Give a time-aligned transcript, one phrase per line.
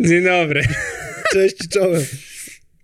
[0.00, 0.62] Dzień dobry.
[1.32, 2.04] Cześć, czołem.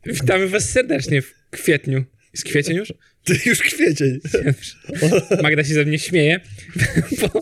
[0.07, 2.05] Witamy was serdecznie w kwietniu.
[2.33, 2.93] Jest kwiecień już?
[3.25, 4.21] Ty już kwiecień.
[5.43, 6.41] Magda się ze mnie śmieje,
[7.21, 7.41] bo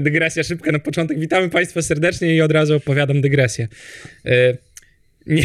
[0.00, 1.20] dygresja szybka na początek.
[1.20, 3.68] Witamy państwa serdecznie i od razu opowiadam dygresję.
[5.26, 5.42] Nie,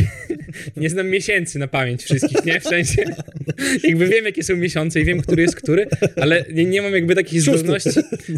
[0.77, 2.59] nie znam miesięcy na pamięć wszystkich, nie?
[2.59, 3.03] W sensie,
[3.83, 7.15] jakby wiem, jakie są miesiące i wiem, który jest który, ale nie, nie mam jakby
[7.15, 7.57] takiej Szósty.
[7.59, 7.89] zdolności.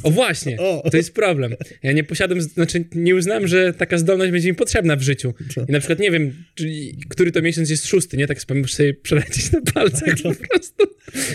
[0.03, 0.57] O właśnie,
[0.91, 1.55] to jest problem.
[1.83, 5.33] Ja nie posiadam, znaczy nie uznałem, że taka zdolność będzie mi potrzebna w życiu.
[5.69, 6.33] I na przykład nie wiem,
[7.09, 8.27] który to miesiąc jest szósty, nie?
[8.27, 10.83] Tak muszę sobie przelecieć na palcach po prostu.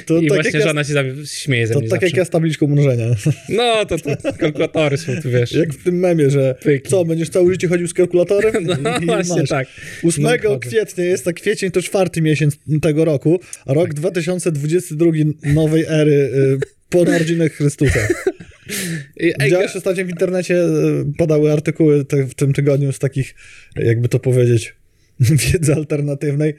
[0.07, 2.11] To I tak właśnie jak ja, żona się za- śmieje ze to mnie tak jak
[2.11, 2.21] zawsze.
[2.21, 3.07] ja z tabliczką mnożenia.
[3.49, 5.53] No, to, to kalkulatory są, tu wiesz.
[5.53, 6.89] Jak w tym memie, że Pyki.
[6.91, 8.67] co, będziesz całe życie chodził z kalkulatorem?
[8.83, 9.49] No i właśnie masz.
[9.49, 9.69] tak.
[10.05, 10.59] 8 No, wchodzę.
[10.59, 15.07] kwietnia jest, a kwiecień to czwarty miesiąc tego roku, a rok 2022
[15.55, 18.01] nowej ery y, po narodzinach Chrystusa.
[19.41, 20.69] Widziałeś ostatnio w internecie y,
[21.19, 23.35] padały artykuły te, w tym tygodniu z takich,
[23.77, 24.75] jakby to powiedzieć,
[25.53, 26.55] wiedzy alternatywnej.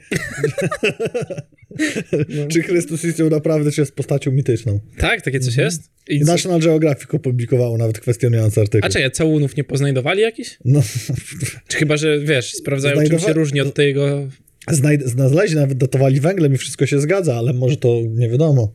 [2.28, 2.46] No.
[2.52, 4.80] czy Chrystus istniał naprawdę, czy jest postacią mityczną.
[4.98, 5.90] Tak, takie coś jest?
[6.08, 8.86] I National Geographic opublikowało nawet kwestionujący artykuł.
[8.86, 10.58] A czekaj, całunów nie poznajdowali jakiś?
[10.64, 10.82] No,
[11.68, 14.28] Czy chyba, że wiesz, sprawdzają czym Znajdowa- się różni od tego...
[14.70, 18.72] znajd- znaleźli, nawet datowali węglem i wszystko się zgadza, ale może to nie wiadomo.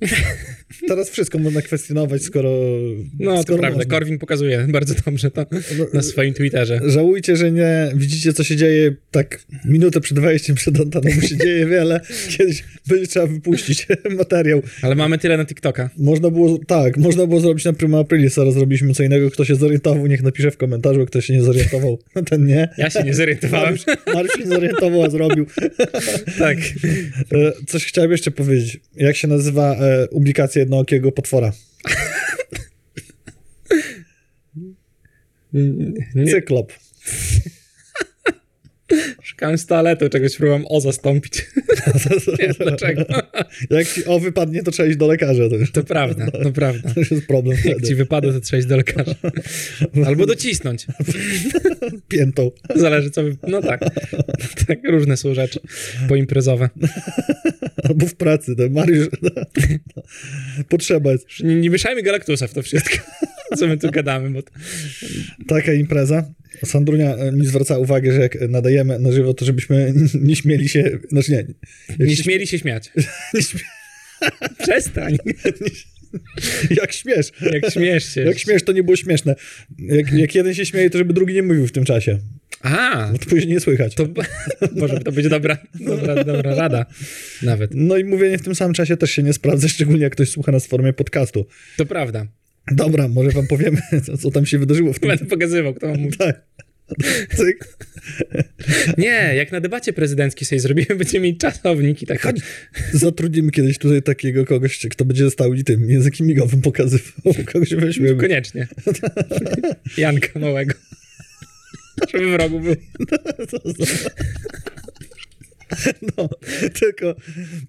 [0.88, 2.50] Teraz wszystko można kwestionować, skoro.
[3.18, 3.98] No, to skoro prawda, można.
[3.98, 5.46] Korwin pokazuje bardzo dobrze to
[5.94, 6.80] na swoim Twitterze.
[6.86, 11.36] Żałujcie, że nie widzicie, co się dzieje tak minutę przed wejściem przed anteną, bo się
[11.44, 12.00] dzieje wiele.
[12.28, 13.86] Kiedyś będzie trzeba wypuścić
[14.18, 14.62] materiał.
[14.82, 15.90] Ale mamy tyle na TikToka.
[15.98, 19.30] Można było, tak, można było zrobić na Prima Aprilis, a zrobiliśmy co innego.
[19.30, 21.98] Kto się zorientował, niech napisze w komentarzu, kto się nie zorientował,
[22.30, 22.68] ten nie.
[22.78, 23.66] Ja się nie zorientowałem.
[23.66, 25.46] Mariusz, Mariusz się zorientował, a zrobił.
[26.38, 26.58] tak.
[27.32, 28.80] E, Coś chciałem jeszcze powiedzieć.
[28.96, 31.52] Jak się nazywa e, publikacja jednookiego potwora?
[36.30, 36.72] Cyklop.
[39.22, 41.46] Szukałem z toaletu, czegoś próbowałem o zastąpić.
[42.40, 43.04] nie, dlaczego?
[43.70, 45.48] Jak ci o wypadnie, to trzeba iść do lekarza.
[45.48, 46.94] To już, To prawda, to prawda.
[46.94, 47.94] to już jest problem Jak ci wtedy.
[47.94, 49.14] wypada, to trzeba iść do lekarza.
[50.06, 50.86] Albo docisnąć.
[52.08, 52.50] Piętą.
[52.74, 53.22] Zależy co...
[53.22, 53.80] wy- No tak.
[54.66, 55.60] Tak, różne są rzeczy
[56.08, 56.68] poimprezowe.
[57.84, 58.56] Albo w pracy.
[58.56, 59.08] To Mariusz...
[60.68, 61.26] Potrzeba jest.
[61.44, 62.96] Nie, nie mieszajmy Galaktusa w to wszystko,
[63.56, 64.42] co my tu gadamy, bo...
[64.42, 64.50] to-
[65.48, 66.24] Taka impreza.
[66.64, 69.92] Sandrunia e, mi zwraca uwagę, że jak nadajemy na żywo, to żebyśmy
[70.28, 70.98] nie śmieli się...
[71.08, 71.46] Znaczy nie.
[72.06, 72.92] Nie śmieli się śmiać.
[73.34, 73.60] nie śmie,
[74.58, 75.16] Przestań.
[76.80, 77.32] jak śmiesz.
[77.52, 78.20] Jak śmiesz się.
[78.20, 79.34] Jak śmiesz, to nie było śmieszne.
[79.78, 82.18] Jak, jak jeden się śmieje, to żeby drugi nie mówił w tym czasie.
[82.60, 83.94] A, Bo to później nie słychać.
[83.94, 84.08] to
[84.76, 86.86] może to będzie dobra, dobra, dobra rada
[87.42, 87.70] nawet.
[87.74, 90.52] No i mówienie w tym samym czasie też się nie sprawdza, szczególnie jak ktoś słucha
[90.52, 91.46] nas w formie podcastu.
[91.76, 92.26] To prawda.
[92.72, 95.08] Dobra, może wam powiemy, co, co tam się wydarzyło w tym.
[95.08, 96.18] Będę pokazywał, kto mam mówić.
[96.18, 96.42] Tak.
[97.36, 97.76] Cyk.
[98.98, 102.22] Nie, jak na debacie prezydenckiej sobie zrobimy, będziemy mieć czasownik i tak.
[102.22, 102.40] Chodź.
[102.92, 107.34] Zatrudnimy kiedyś tutaj takiego kogoś, kto będzie stał i tym językiem migowym pokazywał.
[107.52, 108.20] Kogoś weźmiemy.
[108.20, 108.68] Koniecznie.
[109.98, 110.74] Janka małego.
[112.12, 112.74] Żeby w rogu był.
[116.16, 116.28] No,
[116.80, 117.14] tylko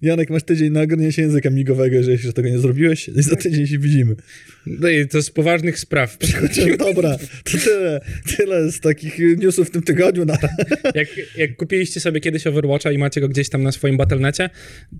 [0.02, 3.78] Janek, masz tydzień na ogarnięcie języka migowego, jeżeli jeszcze tego nie zrobiłeś za tydzień się
[3.78, 4.16] widzimy.
[4.66, 6.18] No i to z poważnych spraw.
[6.78, 8.00] Dobra, to tyle,
[8.36, 10.24] tyle z takich newsów w tym tygodniu.
[10.24, 10.38] Na...
[10.94, 14.50] Jak, jak kupiliście sobie kiedyś Overwatcha i macie go gdzieś tam na swoim Battle.necie,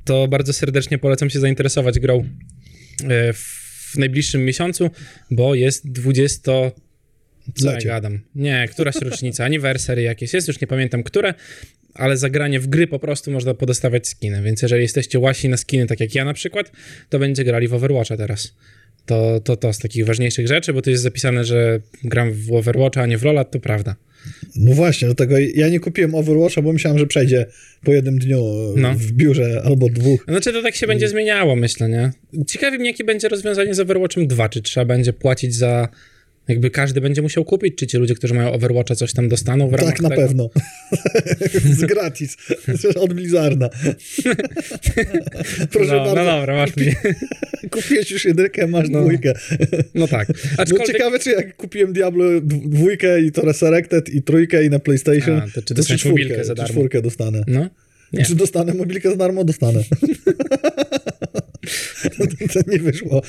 [0.05, 2.25] to bardzo serdecznie polecam się zainteresować grą
[3.05, 4.91] e, w najbliższym miesiącu,
[5.31, 6.53] bo jest 20...
[7.55, 7.89] Co ja Lecie.
[7.89, 8.21] gadam?
[8.35, 11.35] Nie, któraś rocznica, anniversary jakieś jest, już nie pamiętam które,
[11.95, 15.57] ale za granie w gry po prostu można podostawać skiny, więc jeżeli jesteście łasi na
[15.57, 16.73] skiny, tak jak ja na przykład,
[17.09, 18.55] to będzie grali w Overwatcha teraz.
[19.07, 23.03] To, to to z takich ważniejszych rzeczy, bo tu jest zapisane, że gram w Overwatcha,
[23.03, 23.97] a nie w Lola, to prawda.
[24.57, 27.47] No właśnie, dlatego ja nie kupiłem Overwatcha, bo myślałem, że przejdzie
[27.85, 28.45] po jednym dniu
[28.77, 28.95] No.
[28.95, 30.25] w biurze albo dwóch.
[30.29, 32.11] Znaczy to tak się będzie zmieniało, myślę, nie?
[32.47, 35.89] Ciekawi mnie, jakie będzie rozwiązanie z Overwatchem 2, czy trzeba będzie płacić za...
[36.49, 39.73] Jakby każdy będzie musiał kupić, czy ci ludzie, którzy mają Overwatcha coś tam dostaną w
[39.75, 40.23] ramach Tak, na tego?
[40.23, 40.51] pewno.
[41.79, 42.37] Z gratis.
[42.97, 43.71] Od Blizzarda.
[45.73, 46.15] Proszę no, bardzo.
[46.15, 46.97] no dobra, masz mnie.
[47.71, 49.01] Kupiłeś już jedynkę, masz No.
[49.01, 49.33] dwójkę.
[49.95, 50.29] No tak.
[50.29, 50.87] No Aczkolwiek...
[50.87, 55.37] ciekawe, czy jak kupiłem Diablo dw- dwójkę i to Resurrected i trójkę i na PlayStation,
[55.41, 56.73] A, to czy dostaniesz mobilkę za czy darmo?
[56.73, 57.43] czwórkę dostanę.
[57.47, 57.69] No.
[58.13, 58.25] Nie.
[58.25, 59.45] Czy dostanę mobilkę za darmo?
[59.45, 59.81] Dostanę.
[62.19, 63.23] to, to nie wyszło.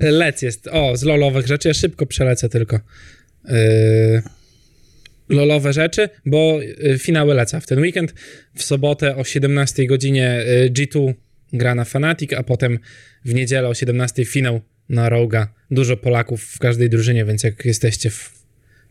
[0.00, 0.68] Lec jest.
[0.68, 1.68] O, z lolowych rzeczy.
[1.68, 2.80] Ja szybko przelecę tylko.
[3.44, 4.22] Yy,
[5.28, 8.14] lolowe rzeczy, bo yy, finały leca w ten weekend.
[8.54, 11.14] W sobotę o 17 godzinie yy, G2
[11.52, 12.78] gra na Fnatic, a potem
[13.24, 15.54] w niedzielę o 17 finał na Roga.
[15.70, 18.10] Dużo Polaków w każdej drużynie, więc jak jesteście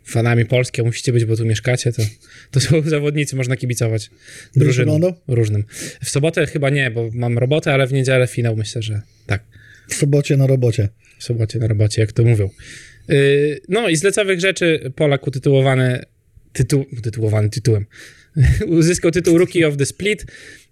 [0.06, 2.04] fanami Polski, a musicie być, bo tu mieszkacie, to,
[2.52, 4.10] to są zawodnicy, można kibicować
[4.56, 5.64] drużynom różnym.
[6.04, 9.44] W sobotę chyba nie, bo mam robotę, ale w niedzielę finał myślę, że tak.
[9.88, 10.90] W sobocie na robocie.
[11.20, 12.50] W sobocie na robocie, jak to mówią.
[13.10, 16.04] Yy, no i z lecowych rzeczy Polak utytułowany,
[16.54, 17.86] tytuł, utytułowany tytułem,
[18.68, 20.26] uzyskał tytuł Rookie of the Split,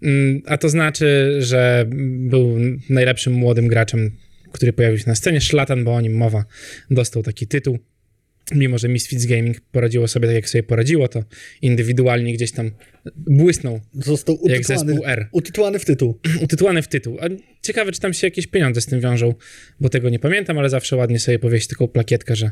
[0.04, 2.58] mm, a to znaczy, że był
[2.90, 4.12] najlepszym młodym graczem,
[4.52, 5.42] który pojawił się na scenie.
[5.42, 6.46] Szlatan, bo o nim mowa,
[6.92, 7.80] dostał taki tytuł.
[8.52, 11.24] Mimo, że Misfits Gaming poradziło sobie tak, jak sobie poradziło, to
[11.62, 12.72] indywidualnie gdzieś tam
[13.16, 15.28] błysnął, Został jak utytułowany, zespół R.
[15.32, 16.20] utytułowany w tytuł.
[16.44, 17.18] Utytułowany w tytuł.
[17.22, 17.26] A
[17.62, 19.34] ciekawe, czy tam się jakieś pieniądze z tym wiążą,
[19.80, 22.52] bo tego nie pamiętam, ale zawsze ładnie sobie powieść taką plakietkę, że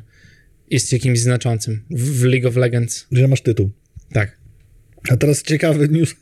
[0.69, 3.07] jest jakimś znaczącym w w League of Legends.
[3.11, 3.71] Że masz tytuł.
[4.13, 4.39] Tak.
[5.09, 6.15] A teraz ciekawy news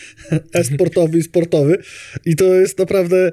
[0.54, 1.78] e-sportowy i sportowy.
[2.24, 3.32] I to jest naprawdę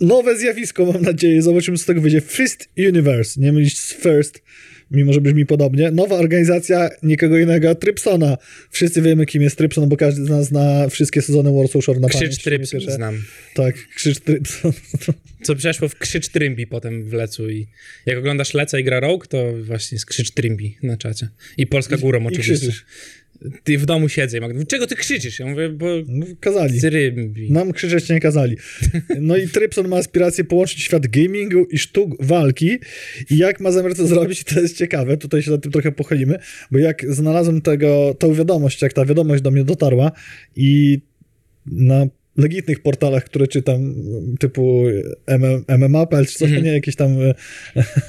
[0.00, 1.42] nowe zjawisko, mam nadzieję.
[1.42, 2.20] Zobaczymy, co z tego wyjdzie.
[2.20, 4.42] First Universe, nie mylić z First,
[4.90, 5.90] mimo że brzmi podobnie.
[5.90, 8.36] Nowa organizacja nikogo innego, Trypsona.
[8.70, 12.08] Wszyscy wiemy, kim jest Trypson, bo każdy z nas zna wszystkie sezony Warsaw Shore na.
[12.08, 12.94] Krzycz Tryps Nie pierwsze.
[12.96, 13.22] znam.
[13.54, 14.72] Tak, Krzycz Trypson.
[15.42, 17.66] Co przeszło w Krzycz Trymbi potem w Lecu i
[18.06, 21.28] jak oglądasz Leca i gra Rogue, to właśnie jest Krzycz Trymbi na czacie.
[21.56, 22.54] I Polska Górą I oczywiście.
[22.54, 22.84] krzyczysz.
[23.64, 25.38] Ty w domu siedzę i Magda, czego ty krzyczysz?
[25.38, 26.80] Ja mówię, bo No, kazali.
[27.50, 28.56] Nam krzyczeć nie kazali.
[29.20, 32.78] No i Trypson ma aspirację połączyć świat gamingu i sztuk walki.
[33.30, 35.16] I jak ma zamiar to zrobić, to jest ciekawe.
[35.16, 36.38] Tutaj się nad tym trochę pochylimy,
[36.70, 40.12] bo jak znalazłem tego, tą wiadomość, jak ta wiadomość do mnie dotarła
[40.56, 41.00] i
[41.66, 42.06] na
[42.38, 43.94] legitnych portalach, które czytam,
[44.38, 44.84] typu
[45.26, 46.64] MM, MMA.pl czy coś, Mhm.
[46.64, 47.16] nie jakieś tam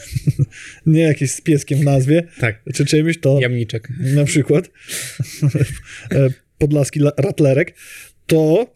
[0.86, 3.88] nie jakieś z pieskiem w nazwie, Tak, czy czymś, to jamniczek.
[4.00, 4.70] na przykład
[6.58, 7.74] Podlaski la- Ratlerek,
[8.28, 8.74] to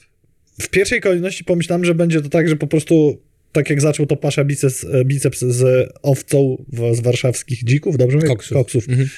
[0.61, 3.21] w pierwszej kolejności pomyślałem, że będzie to tak, że po prostu
[3.51, 8.15] tak jak zaczął to Pasza biceps, e, biceps z owcą w, z warszawskich dzików, dobrze
[8.17, 8.27] mówię?
[8.27, 8.53] Koksów.
[8.57, 8.89] Koksów.
[8.89, 9.09] Mhm.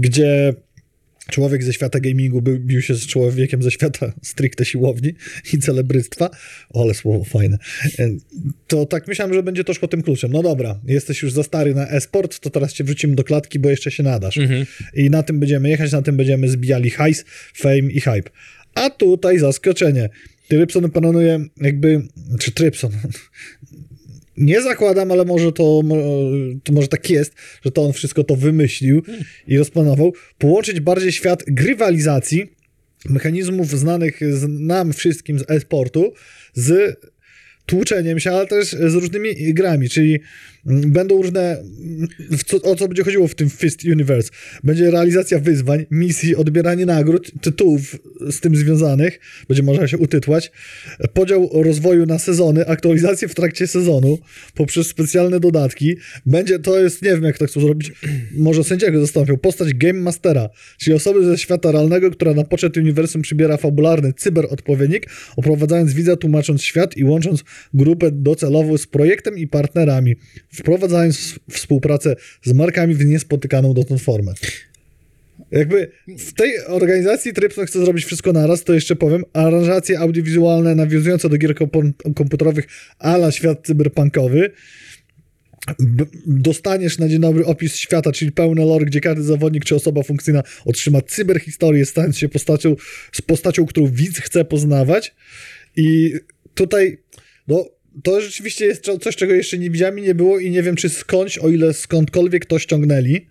[0.00, 0.54] Gdzie
[1.30, 5.14] człowiek ze świata gamingu by, bił się z człowiekiem ze świata stricte siłowni
[5.52, 6.30] i celebryctwa.
[6.70, 7.58] O, ale słowo fajne.
[7.98, 8.10] E,
[8.66, 10.32] To tak myślałem, że będzie to szło tym kluczem.
[10.32, 13.70] No dobra, jesteś już za stary na e-sport, to teraz cię wrzucimy do klatki, bo
[13.70, 14.38] jeszcze się nadasz.
[14.38, 14.66] Mhm.
[14.94, 17.24] I na tym będziemy jechać, na tym będziemy zbijali hajs,
[17.54, 18.30] fame i hype.
[18.74, 20.08] A tutaj zaskoczenie.
[20.48, 22.02] Trypson planuje jakby,
[22.38, 22.90] czy Trypson,
[24.36, 25.82] nie zakładam, ale może to,
[26.64, 27.34] to może tak jest,
[27.64, 29.02] że to on wszystko to wymyślił
[29.48, 32.52] i rozplanował, połączyć bardziej świat grywalizacji,
[33.08, 36.12] mechanizmów znanych nam wszystkim z e-sportu,
[36.54, 36.96] z
[37.66, 40.20] tłuczeniem się, ale też z różnymi grami, czyli
[40.66, 41.64] będą różne,
[42.46, 44.30] co, o co będzie chodziło w tym Fist Universe.
[44.64, 47.96] Będzie realizacja wyzwań, misji, odbieranie nagród, tytułów
[48.30, 50.52] z tym związanych, będzie można się utytłać,
[51.14, 54.18] podział rozwoju na sezony, aktualizacje w trakcie sezonu
[54.54, 55.96] poprzez specjalne dodatki.
[56.26, 57.92] Będzie, to jest, nie wiem jak to chcą zrobić,
[58.36, 63.22] może sędziego zastąpią, postać Game Mastera, czyli osoby ze świata realnego, która na poczet uniwersum
[63.22, 65.06] przybiera fabularny cyberodpowiednik,
[65.36, 67.44] oprowadzając widza, tłumacząc świat i łącząc
[67.74, 70.16] grupę docelową z projektem i partnerami,
[70.54, 74.32] wprowadzając współpracę z markami w niespotykaną dotąd formę.
[75.50, 81.28] Jakby w tej organizacji Trypson chce zrobić wszystko naraz, to jeszcze powiem, aranżacje audiowizualne nawiązujące
[81.28, 81.54] do gier
[82.14, 82.66] komputerowych
[82.98, 84.50] ala świat cyberpunkowy,
[86.26, 90.42] dostaniesz na dzień dobry opis świata, czyli pełne lore, gdzie każdy zawodnik czy osoba funkcyjna
[90.64, 92.76] otrzyma cyberhistorię, stając się postacią,
[93.12, 95.14] z postacią, którą widz chce poznawać.
[95.76, 96.14] I
[96.54, 96.98] tutaj,
[97.48, 97.64] no,
[98.02, 100.76] to rzeczywiście jest co- coś, czego jeszcze nie widziałem i nie było i nie wiem,
[100.76, 103.26] czy skądś, o ile skądkolwiek to ściągnęli,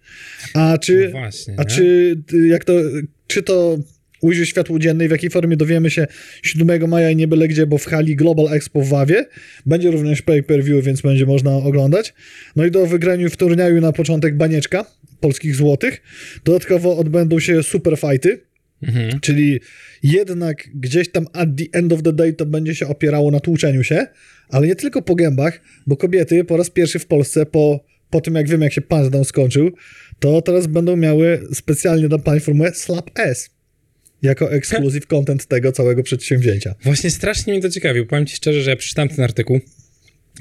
[0.53, 1.69] a czy, No właśnie, a nie?
[1.69, 2.15] czy,
[2.49, 2.73] jak to,
[3.27, 3.77] czy to
[4.21, 6.07] ujrzy światło dzienne i w jakiej formie dowiemy się
[6.43, 9.25] 7 maja i nie byle gdzie, bo w hali Global Expo w Wawie.
[9.65, 12.13] Będzie również pay-per-view, więc będzie można oglądać.
[12.55, 14.85] No i do wygraniu w turnieju na początek banieczka
[15.19, 16.01] polskich złotych.
[16.45, 18.39] Dodatkowo odbędą się super fighty,
[18.87, 19.19] Mhm.
[19.19, 19.59] czyli
[20.03, 23.83] jednak gdzieś tam at the end of the day to będzie się opierało na tłuczeniu
[23.83, 24.07] się,
[24.49, 28.35] ale nie tylko po gębach, bo kobiety po raz pierwszy w Polsce po, po tym
[28.35, 29.71] jak wiem jak się Punchdown skończył,
[30.19, 33.49] to teraz będą miały specjalnie dla pań formułę Slap S
[34.23, 36.75] jako exclusive content tego całego przedsięwzięcia.
[36.83, 38.05] Właśnie strasznie mnie to ciekawił.
[38.05, 39.59] Powiem ci szczerze, że ja przeczytałem ten artykuł.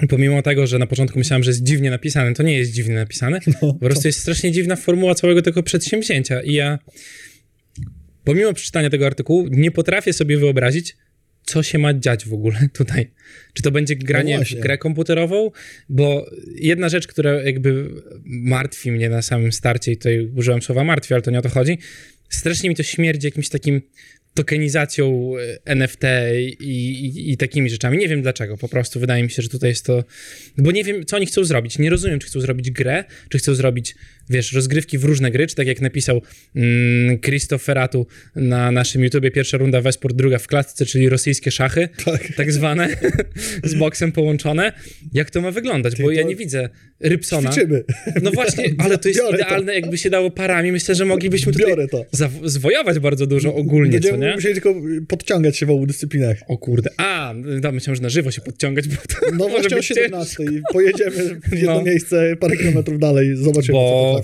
[0.02, 2.94] i Pomimo tego, że na początku myślałem, że jest dziwnie napisane, to nie jest dziwnie
[2.94, 3.40] napisane.
[3.46, 6.42] No, Po prostu jest strasznie dziwna formuła całego tego przedsięwzięcia.
[6.42, 6.78] I ja,
[8.24, 10.96] pomimo przeczytania tego artykułu, nie potrafię sobie wyobrazić,
[11.44, 13.10] co się ma dziać w ogóle tutaj.
[13.52, 14.60] Czy to będzie granie w właśnie.
[14.60, 15.50] grę komputerową?
[15.88, 17.88] Bo jedna rzecz, która jakby
[18.24, 21.48] martwi mnie na samym starcie, i tutaj użyłem słowa martwi, ale to nie o to
[21.48, 21.78] chodzi,
[22.28, 23.82] strasznie mi to śmierdzi jakimś takim
[24.34, 26.02] tokenizacją e, NFT
[26.60, 27.98] i, i, i takimi rzeczami.
[27.98, 30.04] Nie wiem dlaczego, po prostu wydaje mi się, że tutaj jest to...
[30.58, 31.78] Bo nie wiem, co oni chcą zrobić.
[31.78, 33.94] Nie rozumiem, czy chcą zrobić grę, czy chcą zrobić
[34.30, 36.22] wiesz, rozgrywki w różne gry, czy tak jak napisał
[36.56, 37.18] mm,
[38.36, 42.28] na naszym YouTubie, pierwsza runda w esport, druga w klatce, czyli rosyjskie szachy, Tak.
[42.36, 42.88] tak zwane,
[43.64, 44.72] z boksem połączone.
[45.12, 46.02] Jak to ma wyglądać?
[46.02, 46.68] Bo ja to nie widzę
[47.00, 47.50] Rybsona.
[47.52, 47.84] Ćwiczymy.
[48.22, 49.44] No właśnie, ale to jest Biorę to.
[49.44, 50.72] idealne, jakby się dało parami.
[50.72, 52.04] Myślę, że moglibyśmy tutaj Biorę to.
[52.44, 54.34] zwojować bardzo dużo ogólnie, co Będziemy nie?
[54.34, 54.74] musieli tylko
[55.08, 56.36] podciągać się w obu dyscyplinach.
[56.48, 56.90] O kurde.
[56.96, 60.42] A, no, myślałem, że na żywo się podciągać, bo to No właśnie o być 17
[60.44, 61.82] i pojedziemy w jedno No.
[61.82, 64.21] miejsce parę kilometrów dalej, zobaczymy, co Bo,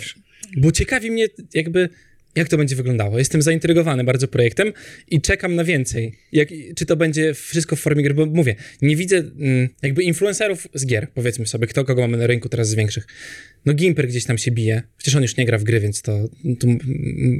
[0.56, 1.88] bo ciekawi mnie jakby,
[2.34, 3.18] jak to będzie wyglądało.
[3.18, 4.72] Jestem zaintrygowany bardzo projektem
[5.10, 6.18] i czekam na więcej.
[6.32, 10.68] Jak, czy to będzie wszystko w formie gry, bo mówię, nie widzę mm, jakby influencerów
[10.74, 13.06] z gier, powiedzmy sobie, kto kogo mamy na rynku teraz z większych.
[13.66, 16.28] No Gimper gdzieś tam się bije, przecież on już nie gra w gry, więc to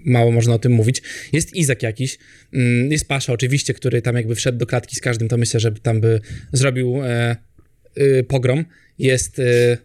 [0.05, 1.03] mało można o tym mówić.
[1.33, 2.19] Jest Izak jakiś,
[2.53, 5.73] mm, jest Pasza oczywiście, który tam jakby wszedł do klatki z każdym, to myślę, że
[5.73, 6.21] tam by
[6.53, 7.37] zrobił e,
[7.99, 8.65] y, pogrom.
[8.99, 9.79] Jest y,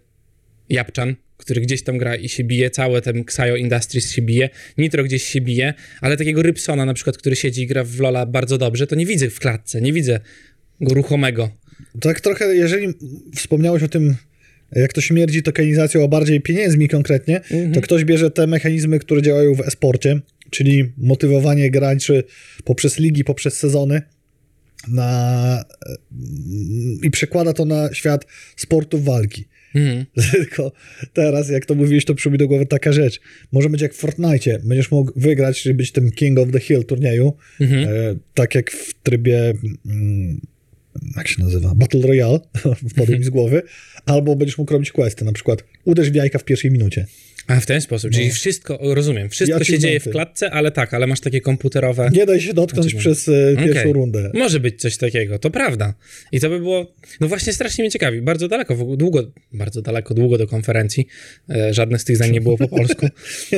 [0.70, 5.04] Japczan, który gdzieś tam gra i się bije, całe ten Xayo Industries się bije, Nitro
[5.04, 8.58] gdzieś się bije, ale takiego Rybsona na przykład, który siedzi i gra w Lola bardzo
[8.58, 10.20] dobrze, to nie widzę w klatce, nie widzę
[10.82, 11.50] go ruchomego.
[12.02, 12.88] Tak trochę, jeżeli
[13.36, 14.16] wspomniałeś o tym,
[14.72, 17.42] jak to śmierdzi tokenizacją, a bardziej pieniędzmi konkretnie,
[17.74, 22.24] to ktoś bierze te mechanizmy, które działają w esporcie, czyli motywowanie graczy
[22.64, 24.02] poprzez ligi, poprzez sezony
[24.88, 25.64] na,
[27.04, 28.26] i przekłada to na świat
[28.56, 29.46] sportów walki.
[29.76, 30.06] Mhm.
[30.32, 30.72] Tylko
[31.14, 33.20] teraz, jak to mówiłeś, to przyszło mi do głowy taka rzecz.
[33.52, 34.60] Może być jak w Fortnite.
[34.64, 37.84] Będziesz mógł wygrać, czyli być tym King of the Hill turnieju, Mhm.
[37.84, 37.90] e,
[38.34, 39.54] tak jak w trybie,
[39.86, 40.42] mm,
[41.18, 42.40] jak się nazywa, Battle Royale,
[42.92, 43.62] wpadł mi z głowy,
[44.06, 47.06] albo będziesz mógł robić questy, na przykład uderz w jajka w pierwszej minucie.
[47.48, 48.34] A w ten sposób, czyli No.
[48.34, 52.10] wszystko, rozumiem, wszystko I się dzieje w klatce, ale tak, ale masz takie komputerowe...
[52.14, 54.32] Nie daj się dotknąć Znaczy, przez e, pierwszą rundę.
[54.34, 55.94] Może być coś takiego, to prawda.
[56.32, 58.22] I to by było, no właśnie strasznie mnie ciekawi.
[58.22, 61.08] Bardzo daleko, długo, bardzo daleko, długo do konferencji.
[61.50, 63.08] E, żadne z tych zdań nie było po polsku.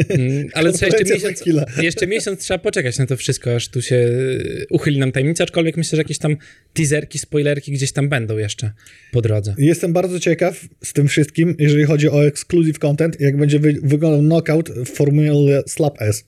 [0.09, 1.43] Mm, Ale co, jeszcze miesiąc,
[1.81, 5.77] jeszcze miesiąc trzeba poczekać na to wszystko, aż tu się e, uchyli nam tajemnica, aczkolwiek
[5.77, 6.37] myślę, że jakieś tam
[6.73, 8.71] teaserki, spoilerki gdzieś tam będą jeszcze
[9.11, 9.55] po drodze.
[9.57, 14.21] Jestem bardzo ciekaw z tym wszystkim, jeżeli chodzi o exclusive content, jak będzie wy wyglądał
[14.21, 16.25] knockout w formule Slap S.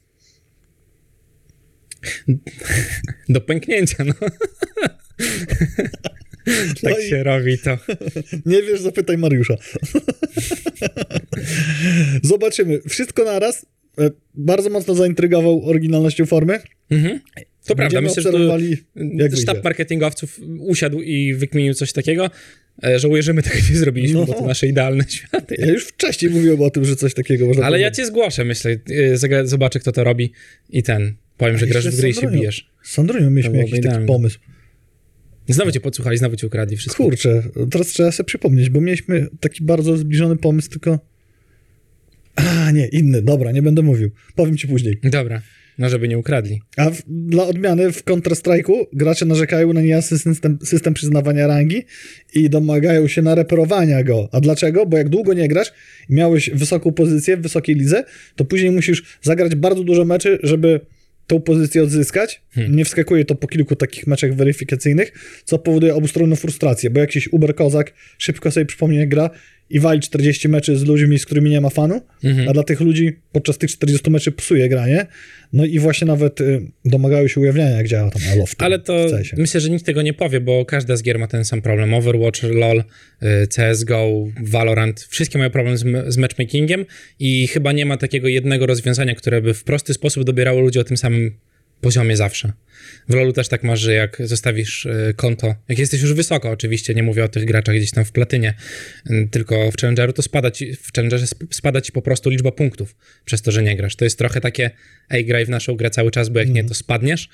[3.29, 4.13] Do pęknięcia, no.
[6.81, 7.77] tak No się robi to.
[8.51, 9.55] Nie wiesz, zapytaj Mariusza.
[12.23, 12.79] Zobaczymy.
[12.89, 13.65] Wszystko naraz.
[13.99, 16.59] E, Bardzo mocno zaintrygował oryginalnością formy.
[16.89, 17.19] Mhm.
[17.65, 19.63] To prawda, Będziemy myślę, że obserwowali, jak sztab wyjdzie.
[19.63, 22.29] marketingowców usiadł i wykminił coś takiego.
[22.83, 24.25] E, Żałuję, że my tego nie zrobiliśmy, No.
[24.25, 25.55] bo to nasze idealne światy.
[25.59, 27.97] Ja już wcześniej mówiłem o tym, że coś takiego można Ale ja powiedzieć.
[28.05, 28.77] cię zgłoszę, myślę.
[29.31, 30.31] e, Zobaczę, kto to robi
[30.69, 31.13] i ten.
[31.37, 32.69] Powiem, że A grasz jeszcze w gry i się bijesz.
[32.83, 34.39] Sandronią mieliśmy jakiś taki pomysł.
[35.49, 37.03] Znowu cię podsłuchali, znowu cię ukradli wszystko.
[37.03, 40.99] Kurczę, teraz trzeba sobie przypomnieć, bo mieliśmy taki bardzo zbliżony pomysł, tylko...
[42.35, 43.21] A, nie, inny.
[43.21, 44.11] Dobra, nie będę mówił.
[44.35, 44.99] Powiem ci później.
[45.03, 45.41] Dobra,
[45.77, 46.61] no żeby nie ukradli.
[46.77, 51.83] A w, dla odmiany w Counter-Strike'u gracze narzekają na niejasny system, system przyznawania rangi
[52.33, 54.29] i domagają się nareperowania go.
[54.31, 54.85] A dlaczego?
[54.85, 55.73] Bo jak długo nie grasz
[56.09, 58.03] i miałeś wysoką pozycję w wysokiej lidze,
[58.35, 60.79] to później musisz zagrać bardzo dużo meczy, żeby
[61.27, 62.41] tą pozycję odzyskać.
[62.69, 65.11] Nie wskakuje to po kilku takich meczach weryfikacyjnych,
[65.45, 69.29] co powoduje obustronną frustrację, bo jakiś Uber Kozak szybko sobie przypomnie jak gra
[69.69, 72.01] i wali 40 meczy z ludźmi, z którymi nie ma fanu,
[72.49, 75.05] a dla tych ludzi podczas tych 40 meczy psuje granie.
[75.53, 79.07] No i właśnie nawet y, domagają się ujawniania, jak działa tam tym, Ale to
[79.37, 81.93] myślę, że nikt tego nie powie, bo każda z gier ma ten sam problem.
[81.93, 82.83] Overwatch, LoL,
[83.23, 86.85] y, CSGO, Valorant, wszystkie mają problem z, z matchmakingiem
[87.19, 90.83] i chyba nie ma takiego jednego rozwiązania, które by w prosty sposób dobierało ludzi o
[90.83, 91.31] tym samym
[91.81, 92.53] poziomie zawsze.
[93.09, 96.93] W LoLu też tak masz, że jak zostawisz y, konto, jak jesteś już wysoko oczywiście,
[96.93, 98.53] nie mówię o tych graczach gdzieś tam w platynie,
[99.31, 102.95] tylko w Challengeru, to spada ci, w Challengerze sp- spada ci po prostu liczba punktów
[103.25, 103.95] przez to, że nie grasz.
[103.95, 104.71] To jest trochę takie,
[105.09, 107.29] ej, graj w naszą grę cały czas, bo jak nie, to spadniesz.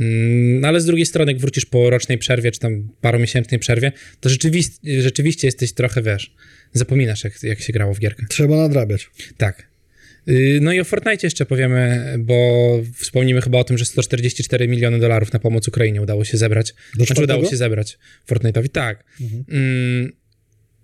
[0.00, 4.28] Mm, ale z drugiej strony, jak wrócisz po rocznej przerwie, czy tam paromiesięcznej przerwie, to
[4.28, 6.34] rzeczywiście, rzeczywiście jesteś trochę, wiesz,
[6.72, 8.26] zapominasz, jak, jak się grało w gierkę.
[8.28, 9.10] Trzeba nadrabiać.
[9.36, 9.69] Tak.
[10.30, 14.98] Yy, No i o Fortnite jeszcze powiemy, bo wspomnimy chyba o tym, że 144 miliony
[14.98, 16.74] dolarów na pomoc Ukrainie udało się zebrać.
[16.94, 17.24] Znaczy czwartego?
[17.38, 17.98] udało się zebrać
[18.30, 19.04] Fortnite'owi, tak.
[19.48, 20.12] Mm,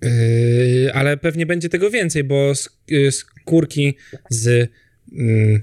[0.02, 3.96] yy, ale pewnie będzie tego więcej, bo sk- skórki
[4.30, 4.70] z...
[5.12, 5.60] Yy,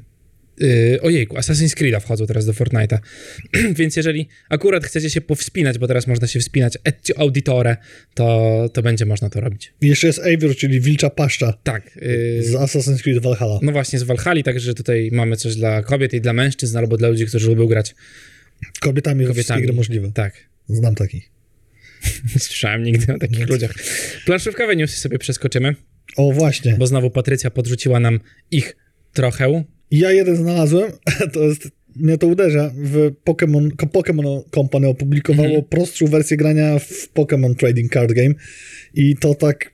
[0.60, 2.98] Yy, ojejku, Assassin's Creed'a wchodzą teraz do Fortnite'a.
[3.80, 7.78] Więc jeżeli akurat chcecie się powspinać, bo teraz można się wspinać Ezio Auditore,
[8.14, 9.74] to, to będzie można to robić.
[9.82, 11.96] I jeszcze jest Eivor, czyli Wilcza Paszcza Tak.
[11.96, 13.60] Yy, z Assassin's Creed Valhalla.
[13.62, 17.10] no właśnie, z Walhali, także tutaj mamy coś dla kobiet i dla mężczyzn, albo dla
[17.10, 17.96] ludzi, którzy lubią grać
[18.80, 19.64] Kobietami, kobietami.
[19.64, 20.12] gry możliwe.
[20.14, 20.34] Tak.
[20.70, 21.30] Znam takich.
[22.34, 23.74] Nie słyszałem nigdy o takich ludziach.
[24.26, 25.76] Planszówkowe newsy sobie przeskoczymy.
[26.18, 26.76] O, właśnie.
[26.80, 28.20] bo znowu Patrycja podrzuciła nam
[28.52, 28.76] ich
[29.14, 29.64] trochę.
[29.94, 30.92] Ja jeden znalazłem,
[31.34, 35.66] to jest, mnie to uderza, w Pokémon, Pokémon Company opublikowało Mhm.
[35.70, 38.34] prostszą wersję grania w Pokémon Trading Card Game
[38.94, 39.72] i to tak,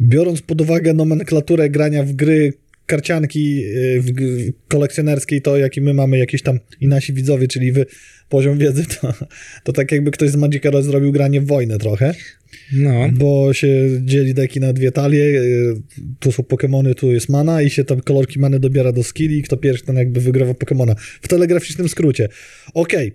[0.00, 2.52] biorąc pod uwagę nomenklaturę grania w gry
[2.86, 7.86] karcianki y, kolekcjonerskiej, to jaki my mamy jakiś tam i nasi widzowie, czyli wy,
[8.28, 9.14] poziom wiedzy, to,
[9.64, 12.14] to tak jakby ktoś z Magicera zrobił granie w wojnę trochę.
[12.72, 13.68] No, Bo się
[14.00, 15.74] dzieli deki na dwie talie, y,
[16.18, 19.42] tu są Pokémony, tu jest mana i się tam kolorki many dobiera do skilli i
[19.42, 20.94] kto pierwszy ten jakby wygrywa Pokémona.
[20.98, 22.28] W telegraficznym skrócie.
[22.74, 23.12] Okej.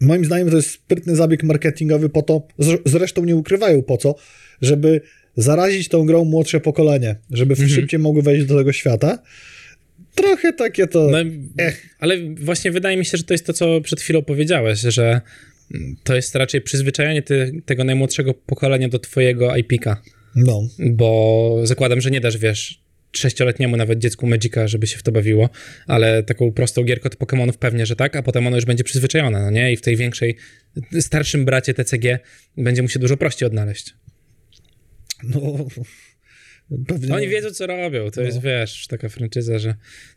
[0.00, 4.14] Moim zdaniem to jest sprytny zabieg marketingowy po to, zr- zresztą nie ukrywają po co,
[4.62, 5.00] żeby
[5.42, 7.68] zarazić tą grą młodsze pokolenie, żeby Mhm.
[7.70, 9.18] szybciej mogły wejść do tego świata.
[10.14, 11.08] Trochę takie to...
[11.10, 11.18] no
[11.98, 15.20] ale właśnie wydaje mi się, że to jest to, co przed chwilą powiedziałeś, że
[16.04, 17.22] to jest raczej przyzwyczajenie
[17.64, 20.02] tego najmłodszego pokolenia do twojego IP-ka,
[20.36, 20.62] No.
[20.78, 22.80] bo zakładam, że nie dasz, wiesz,
[23.12, 25.48] sześcioletniemu nawet dziecku Magica, żeby się w to bawiło,
[25.86, 29.40] ale taką prostą gierkę od Pokémonów pewnie, że tak, a potem ono już będzie przyzwyczajone,
[29.40, 29.72] no nie?
[29.72, 30.36] I w tej większej,
[31.00, 32.18] starszym bracie TCG
[32.56, 33.94] będzie mu się dużo prościej odnaleźć.
[35.24, 35.66] No...
[36.86, 37.14] Pewnie...
[37.14, 38.10] Oni wiedzą, co robią.
[38.10, 38.26] To No.
[38.26, 39.74] jest, wiesz, taka franczyza, że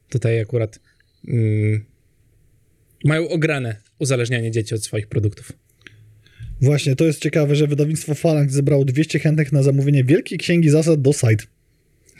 [0.10, 0.80] tutaj akurat
[1.28, 1.86] mm,
[3.06, 5.52] mają ograne uzależnianie dzieci od swoich produktów.
[6.62, 11.02] Właśnie, to jest ciekawe, że wydawnictwo Phalanx zebrało 200 chętnych na zamówienie wielkiej księgi zasad
[11.02, 11.46] do site.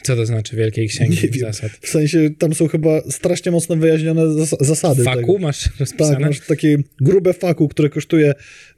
[0.04, 1.72] Co to znaczy wielkiej księgi Nie zasad?
[1.80, 5.04] W sensie, tam są chyba strasznie mocno wyjaśnione zas- zasady.
[5.04, 5.38] Faku tego.
[5.38, 6.26] masz Tak, rozpisane?
[6.26, 8.34] masz takie grube faku, które kosztuje,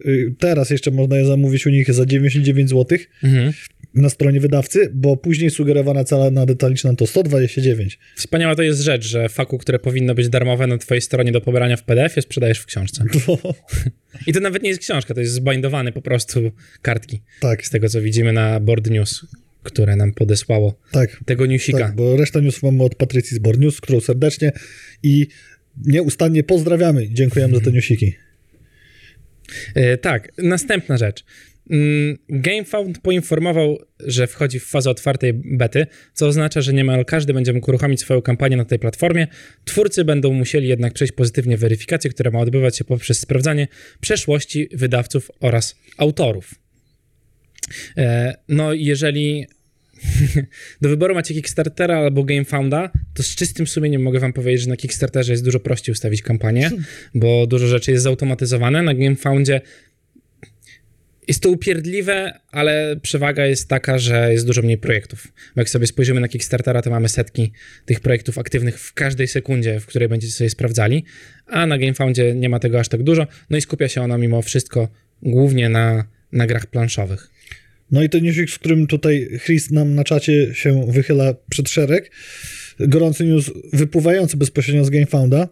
[0.07, 3.53] y, teraz jeszcze można je zamówić u nich za 99 zł Mhm.
[3.95, 7.99] na stronie wydawcy, bo później sugerowana cena na detaliczną to 129.
[8.17, 11.77] Wspaniała to jest rzecz, że faku, które powinno być darmowe na twojej stronie do pobrania
[11.77, 13.05] w PDF-ie, sprzedajesz w książce.
[14.27, 16.51] I to nawet nie jest książka, to jest zbindowane po prostu
[16.83, 17.21] kartki.
[17.41, 19.27] tak, Z tego, co widzimy na Board News,
[19.67, 21.79] które nam podesłało tak, tego newsika.
[21.79, 24.53] tak, bo reszta newsów mamy od Patrycji z Board News, którą serdecznie
[25.03, 25.27] i
[25.87, 28.15] nieustannie pozdrawiamy dziękujemy za te newsiki.
[29.75, 31.25] E, tak, następna rzecz.
[31.71, 37.53] Mm, GameFound poinformował, że wchodzi w fazę otwartej bety, co oznacza, że niemal każdy będzie
[37.53, 39.27] mógł uruchomić swoją kampanię na tej platformie.
[39.65, 43.69] Twórcy będą musieli jednak przejść pozytywnie weryfikację, która ma odbywać się poprzez sprawdzanie
[44.01, 46.55] przeszłości wydawców oraz autorów.
[47.97, 49.47] E, no, jeżeli
[50.81, 54.77] do wyboru macie Kickstartera albo GameFounda, to z czystym sumieniem mogę wam powiedzieć, że na
[54.77, 56.71] Kickstarterze jest dużo prościej ustawić kampanię,
[57.15, 58.83] bo dużo rzeczy jest zautomatyzowane.
[58.83, 59.61] Na GameFoundzie
[61.29, 65.33] jest to upierdliwe, ale przewaga jest taka, że jest dużo mniej projektów.
[65.55, 67.53] Bo jak sobie spojrzymy na Kickstartera, to mamy setki
[67.85, 71.05] tych projektów aktywnych w każdej sekundzie, w której będziecie sobie sprawdzali,
[71.47, 74.43] a na GameFoundzie nie ma tego aż tak dużo, no i skupia się ona mimo
[74.43, 74.89] wszystko
[75.23, 77.36] głównie na, na grach planszowych.
[77.91, 82.11] No i ten newsik, z którym tutaj Chris nam na czacie się wychyla przed szereg,
[82.81, 85.49] gorący news wypływający bezpośrednio z GameFounda,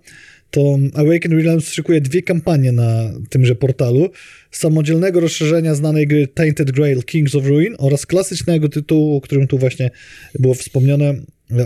[0.50, 4.10] to Awaken Realms szykuje dwie kampanie na tymże portalu.
[4.50, 9.58] Samodzielnego rozszerzenia znanej gry Tainted Grail Kings of Ruin oraz klasycznego tytułu, o którym tu
[9.58, 9.90] właśnie
[10.38, 11.14] było wspomniane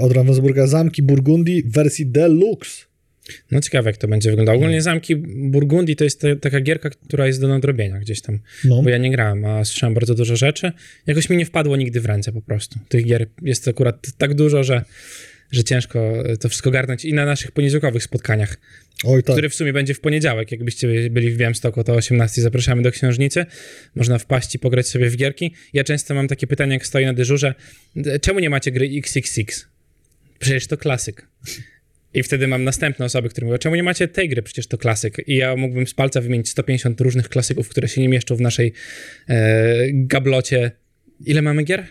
[0.00, 2.87] od Ravensburga, Zamki Burgundii w wersji Deluxe.
[3.50, 4.58] No ciekawe, jak to będzie wyglądało.
[4.58, 8.82] Ogólnie Zamki Burgundii to jest te, taka gierka, która jest do nadrobienia gdzieś tam, No,
[8.82, 10.72] bo ja nie grałem, a słyszałem bardzo dużo rzeczy.
[11.06, 12.78] Jakoś mi nie wpadło nigdy w ręce po prostu.
[12.88, 14.84] Tych gier jest akurat tak dużo, że,
[15.50, 18.56] że ciężko to wszystko garnąć i na naszych poniedziałkowych spotkaniach,
[19.04, 19.34] oj tak.
[19.34, 20.52] który w sumie będzie w poniedziałek.
[20.52, 23.46] Jakbyście byli w Białymstoku, to o 18 zapraszamy do księżnicy.
[23.94, 25.54] Można wpaść i pograć sobie w gierki.
[25.72, 27.54] Ja często mam takie pytanie, jak stoję na dyżurze,
[28.20, 29.66] czemu nie macie gry XXX?
[30.38, 31.26] Przecież to klasyk.
[32.14, 35.16] I wtedy mam następne osoby, które mówią, czemu nie macie tej gry, przecież to klasyk.
[35.26, 38.72] I ja mógłbym z palca wymienić 150 różnych klasyków, które się nie mieszczą w naszej
[39.28, 40.70] e, gablocie.
[41.26, 41.86] Ile mamy gier?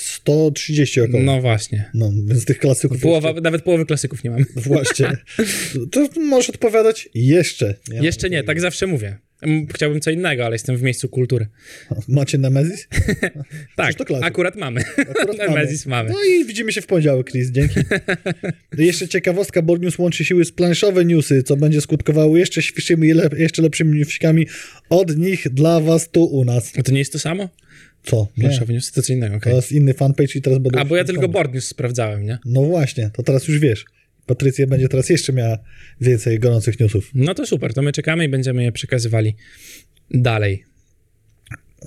[0.00, 1.22] 130 około.
[1.22, 1.34] No.
[1.34, 1.90] No właśnie.
[2.26, 3.00] więc tych klasyków...
[3.00, 4.44] Połowa, nawet połowy klasyków nie mamy.
[4.56, 5.16] Właśnie.
[5.92, 7.74] To możesz odpowiadać jeszcze.
[7.88, 7.98] Nie?
[7.98, 9.18] Jeszcze nie, tak zawsze mówię.
[9.42, 11.46] M, Chciałbym co innego, ale jestem w miejscu kultury.
[12.08, 12.88] Macie Nemesis?
[13.76, 14.80] Tak, akurat mamy.
[14.96, 16.10] Akurat Nemesis mamy.
[16.10, 17.80] No i widzimy się w poniedziałek, Chris, dzięki.
[18.78, 23.14] jeszcze ciekawostka, Board News łączy siły z planszowe newsy, co będzie skutkowało jeszcze świeższymi i
[23.14, 24.46] lep- jeszcze lepszymi newsikami
[24.90, 26.72] od nich dla was tu u nas.
[26.78, 27.48] A to nie jest to samo?
[28.02, 28.28] Co?
[28.40, 29.52] Planszowe newsy to co innego, okej.
[29.52, 30.80] to jest inny fanpage i teraz będę...
[30.80, 32.38] A, bo ja tylko Board News sprawdzałem, nie?
[32.44, 33.84] No właśnie, to teraz już wiesz.
[34.30, 35.58] Patrycja będzie teraz jeszcze miała
[36.00, 37.10] więcej gorących newsów.
[37.14, 39.34] No to super, to my czekamy i będziemy je przekazywali
[40.10, 40.64] dalej.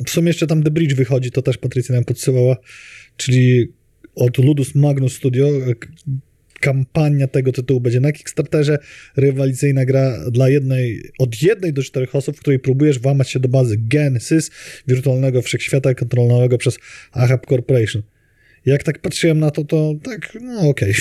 [0.05, 2.57] W sumie jeszcze tam The Bridge wychodzi, to też Patrycja nam podsyłała,
[3.17, 3.73] czyli
[4.15, 5.49] od Ludus Magnus Studio.
[6.59, 8.77] Kampania tego tytułu będzie na Kickstarterze.
[9.17, 13.49] Rywalizacyjna gra dla jednej, od jednej do czterech osób, w której próbujesz włamać się do
[13.49, 14.51] bazy Genesis,
[14.87, 16.79] wirtualnego wszechświata kontrolowanego przez
[17.11, 18.03] Ahab Corporation.
[18.65, 20.93] Jak tak patrzyłem na to, to tak, no okej.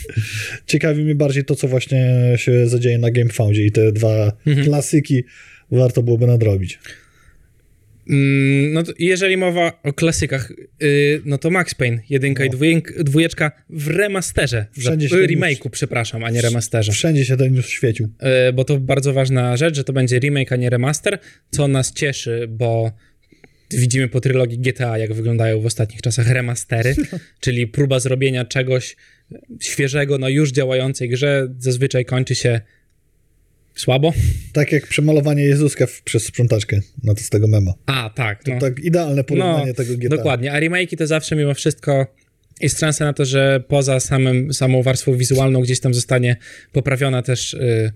[0.66, 4.66] Ciekawi mnie bardziej to, co właśnie się zadzieje na GameFoundzie i te dwa Mhm.
[4.66, 5.24] klasyki
[5.70, 6.78] warto byłoby nadrobić.
[8.10, 12.52] Mm, No jeżeli mowa o klasykach, yy, no to Max Payne, jedynka i No.
[12.52, 14.66] dwójk, dwójeczka w remasterze.
[14.78, 16.92] Wszędzie Za- się remake'u, przepraszam, a nie remasterze.
[16.92, 18.08] Wszędzie się ten news świecił.
[18.46, 21.18] Yy, bo to bardzo ważna rzecz, że to będzie remake, a nie remaster,
[21.50, 22.92] co nas cieszy, bo
[23.72, 26.94] widzimy po trylogii GTA, jak wyglądają w ostatnich czasach remastery,
[27.40, 28.96] czyli próba zrobienia czegoś
[29.60, 32.60] świeżego na już działającej grze zazwyczaj kończy się
[33.74, 34.12] słabo.
[34.52, 37.72] Tak jak przemalowanie Jezuska w, przez sprzątaczkę na to z tego mema.
[37.86, 38.44] A, tak.
[38.44, 38.60] To no.
[38.60, 40.16] tak idealne porównanie No, tego GTA.
[40.16, 42.06] Dokładnie, a remake'i to zawsze mimo wszystko
[42.60, 46.36] jest szansa na to, że poza samym, samą warstwą wizualną gdzieś tam zostanie
[46.72, 47.92] poprawiona też y, y,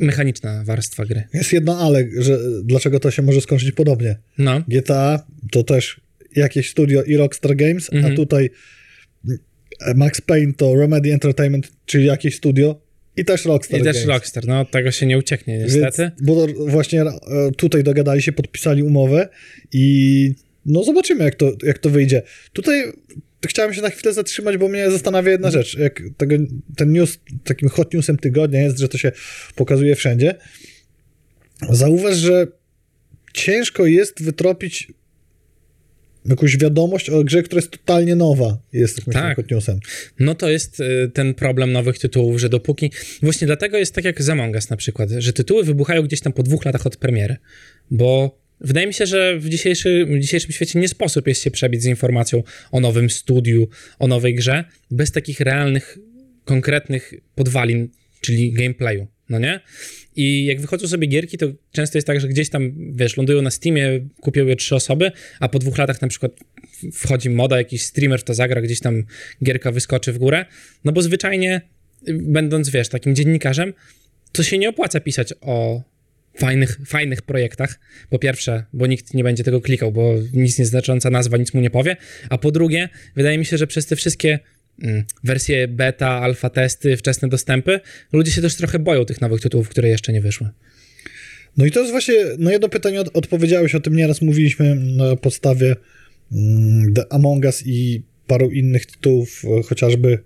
[0.00, 1.22] mechaniczna warstwa gry.
[1.34, 4.16] Jest jedno ale, że dlaczego to się może skończyć podobnie.
[4.38, 6.00] No, GTA to też
[6.36, 8.12] jakieś studio i Rockstar Games, Mhm.
[8.12, 8.50] a tutaj
[9.94, 12.80] Max Payne to Remedy Entertainment, czyli jakieś studio
[13.16, 14.08] i też Rockstar i też Games.
[14.08, 16.02] Rockstar, no tego się nie ucieknie niestety.
[16.02, 17.12] Więc, bo właśnie e,
[17.56, 19.28] tutaj dogadali się, podpisali umowę
[19.72, 20.34] i
[20.66, 22.22] no zobaczymy, jak to, jak to wyjdzie.
[22.52, 22.92] Tutaj
[23.46, 25.78] chciałem się na chwilę zatrzymać, bo mnie zastanawia jedna rzecz.
[25.78, 26.36] Jak tego,
[26.76, 29.12] ten news, takim hot newsem tygodnia jest, że to się
[29.54, 30.34] pokazuje wszędzie.
[31.70, 32.46] Zauważ, że
[33.32, 34.92] ciężko jest wytropić
[36.28, 38.58] jakąś wiadomość o grze, która jest totalnie nowa.
[38.72, 39.36] Jest jakimś Tak.
[39.36, 39.80] hot newsem.
[40.18, 42.90] No to jest y, ten problem nowych tytułów, że dopóki...
[43.22, 46.32] Właśnie dlatego jest tak jak z Among Us na przykład, że tytuły wybuchają gdzieś tam
[46.32, 47.36] po dwóch latach od premiery,
[47.90, 51.82] bo wydaje mi się, że w, dzisiejszy, w dzisiejszym świecie nie sposób jest się przebić
[51.82, 52.42] z informacją
[52.72, 55.98] o nowym studiu, o nowej grze, bez takich realnych,
[56.44, 57.88] konkretnych podwalin,
[58.20, 59.60] czyli gameplayu, no nie?
[60.16, 63.50] I jak wychodzą sobie gierki, to często jest tak, że gdzieś tam, wiesz, lądują na
[63.50, 66.32] Steamie, kupią je trzy osoby, a po dwóch latach na przykład
[66.92, 69.04] wchodzi moda, jakiś streamer w to zagra, gdzieś tam
[69.44, 70.44] gierka wyskoczy w górę,
[70.84, 71.60] no bo zwyczajnie,
[72.08, 73.72] y, będąc, wiesz, takim dziennikarzem,
[74.32, 75.82] to się nie opłaca pisać o
[76.38, 77.80] fajnych, fajnych projektach.
[78.10, 81.70] Po pierwsze, bo nikt nie będzie tego klikał, bo nic nieznacząca nazwa nic mu nie
[81.70, 81.96] powie,
[82.30, 84.38] a po drugie, wydaje mi się, że przez te wszystkie
[84.82, 87.80] mm, wersje beta, alfa testy, wczesne dostępy,
[88.12, 90.50] ludzie się też trochę boją tych nowych tytułów, które jeszcze nie wyszły.
[91.56, 95.16] No i to jest właśnie, no jedno pytanie od, odpowiedziałeś, o tym nieraz mówiliśmy na
[95.16, 95.76] podstawie
[96.32, 100.18] mm, The Among Us i paru innych tytułów, e, chociażby,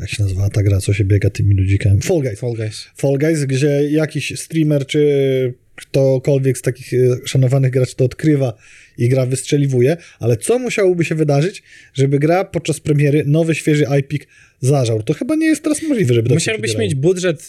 [0.00, 2.00] jak się nazywa ta gra, co się biega tymi ludzikami?
[2.00, 2.40] Fall Guys.
[2.40, 2.86] Fall Guys.
[2.96, 8.54] Fall Guys, gdzie jakiś streamer czy ktokolwiek z takich e, szanowanych graczy to odkrywa
[8.98, 11.62] i gra wystrzeliwuje, ale co musiałoby się wydarzyć,
[11.94, 14.24] żeby gra podczas premiery nowy, świeży IP
[14.60, 15.02] zażał?
[15.02, 17.48] To chyba nie jest teraz możliwe, żeby tak Musiałbyś mieć budżet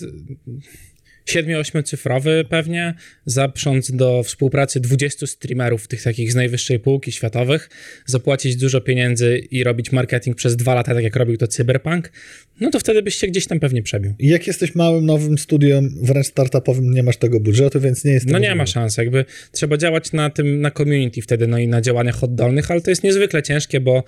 [1.30, 2.94] 7-8 cyfrowy pewnie,
[3.26, 7.70] zaprząc do współpracy 20 streamerów, tych takich z najwyższej półki światowych,
[8.06, 12.12] zapłacić dużo pieniędzy i robić marketing przez dwa lata, tak jak robił to Cyberpunk,
[12.60, 14.14] no to wtedy byś się gdzieś tam pewnie przebił.
[14.20, 18.32] Jak jesteś małym, nowym studiem, wręcz startupowym, nie masz tego budżetu, więc nie jest No
[18.32, 18.56] nie możliwe.
[18.56, 22.72] ma szans, jakby trzeba działać na tym, na community wtedy, no i na działaniach oddolnych,
[22.72, 24.04] ale to jest niezwykle ciężkie, bo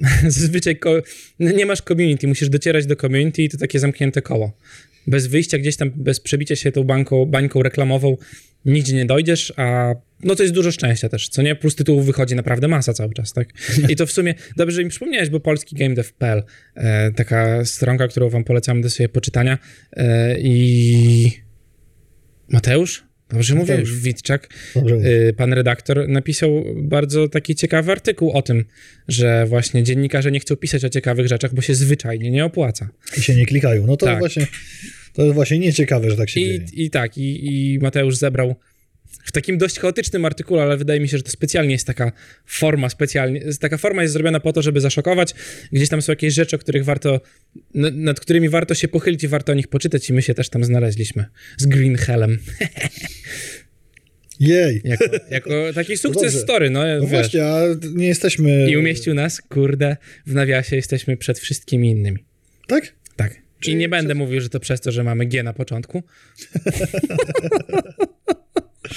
[0.28, 1.02] zazwyczaj ko-
[1.38, 4.52] no nie masz community, musisz docierać do community i to takie zamknięte koło.
[5.06, 8.16] Bez wyjścia gdzieś tam, bez przebicia się tą banką, bańką reklamową
[8.66, 11.54] nigdzie nie dojdziesz, a no to jest dużo szczęścia też, co nie?
[11.54, 13.48] Plus tytułów wychodzi naprawdę masa cały czas, tak?
[13.88, 16.42] I to w sumie, dobrze, że mi przypomniałeś, bo polski GameDev.pl,
[16.74, 19.58] e, taka stronka, którą wam polecam do sobie poczytania
[19.92, 21.32] e, i
[22.48, 23.05] Mateusz?
[23.30, 23.72] Dobrze mówię?
[23.72, 24.00] Mateusz.
[24.00, 28.64] Witczak, Dobrze y, pan redaktor napisał bardzo taki ciekawy artykuł o tym,
[29.08, 32.88] że właśnie dziennikarze nie chcą pisać o ciekawych rzeczach, bo się zwyczajnie nie opłaca.
[33.18, 33.86] I się nie klikają.
[33.86, 34.18] No to Tak.
[34.18, 34.46] właśnie,
[35.12, 36.60] to jest właśnie nieciekawe, że tak się I, dzieje.
[36.72, 38.54] i tak, i, i Mateusz zebrał
[39.24, 42.12] w takim dość chaotycznym artykule, ale wydaje mi się, że to specjalnie jest taka
[42.46, 45.34] forma, specjalnie, taka forma jest zrobiona po to, żeby zaszokować.
[45.72, 47.20] Gdzieś tam są jakieś rzeczy, o których warto,
[47.92, 50.64] nad którymi warto się pochylić i warto o nich poczytać i my się też tam
[50.64, 51.24] znaleźliśmy.
[51.58, 52.38] Z Green Hellem.
[54.40, 54.80] Jej.
[54.84, 56.38] Jako, jako taki sukces dobrze.
[56.40, 57.10] story, no, No wiesz.
[57.10, 57.60] właśnie, a
[57.94, 58.70] nie jesteśmy...
[58.70, 62.24] I umieścił nas, kurde, w nawiasie jesteśmy przed wszystkimi innymi.
[62.68, 62.92] Tak?
[63.16, 63.34] Tak.
[63.60, 66.02] Czyli I nie będę przez- mówił, że to przez to, że mamy G na początku.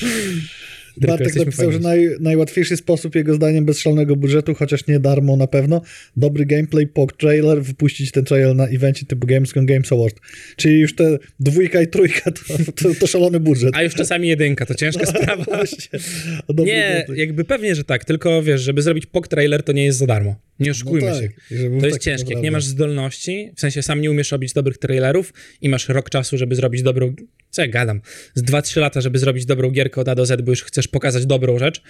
[1.02, 5.36] Tylko Bartek napisał, że naj, najłatwiejszy sposób, jego zdaniem, bez szalonego budżetu, chociaż nie darmo
[5.36, 5.82] na pewno,
[6.18, 10.16] dobry gameplay, pok trailer, wypuścić ten trailer na evencie typu Gamescom Games Award.
[10.56, 12.42] Czyli już te dwójka i trójka to,
[12.76, 13.76] to, to szalony budżet.
[13.76, 15.44] A już czasami jedynka, to ciężka sprawa.
[15.44, 16.00] Właśnie.
[16.50, 17.20] Nie, gameplay.
[17.20, 20.49] jakby pewnie, że tak, tylko wiesz, żeby zrobić POK trailer, to nie jest za darmo.
[20.60, 21.80] Nie oszukujmy No tak, się.
[21.80, 22.34] To jest ciężkie.
[22.34, 26.10] Jak nie masz zdolności, w sensie sam nie umiesz robić dobrych trailerów i masz rok
[26.10, 27.16] czasu, żeby zrobić dobrą.
[27.50, 28.02] Co ja gadam?
[28.34, 31.26] Z 2-3 lata, żeby zrobić dobrą gierkę od A do Z, bo już chcesz pokazać
[31.26, 31.82] dobrą rzecz,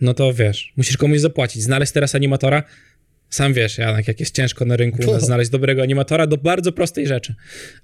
[0.00, 1.62] no to wiesz, musisz komuś zapłacić.
[1.62, 2.62] Znaleźć teraz animatora
[3.34, 5.26] Sam wiesz, Janek, jak jest ciężko na rynku nas To.
[5.26, 7.34] znaleźć dobrego animatora do bardzo prostej rzeczy.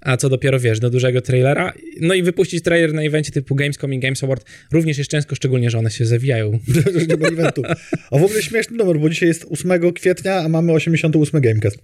[0.01, 1.73] A co dopiero, wiesz, do dużego trailera.
[2.01, 5.69] No i wypuścić trailer na evencie typu Gamescom i Games Award również jest ciężko, szczególnie,
[5.69, 6.59] że one się zawijają.
[7.31, 7.63] Eventu.
[8.11, 11.77] A w ogóle śmieszny numer, bo dzisiaj jest 8 kwietnia, a mamy 88 Gamecast.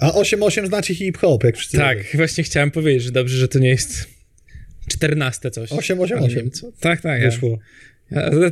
[0.00, 3.68] A 88 znaczy hip-hop, jak wszyscy Tak, właśnie chciałem powiedzieć, że dobrze, że to nie
[3.68, 4.06] jest
[4.88, 5.72] 14 coś.
[5.72, 6.28] 888.
[6.28, 6.72] Nie wiem co.
[6.80, 7.22] Tak, tak.
[7.22, 7.50] Wyszło.
[7.50, 7.56] ja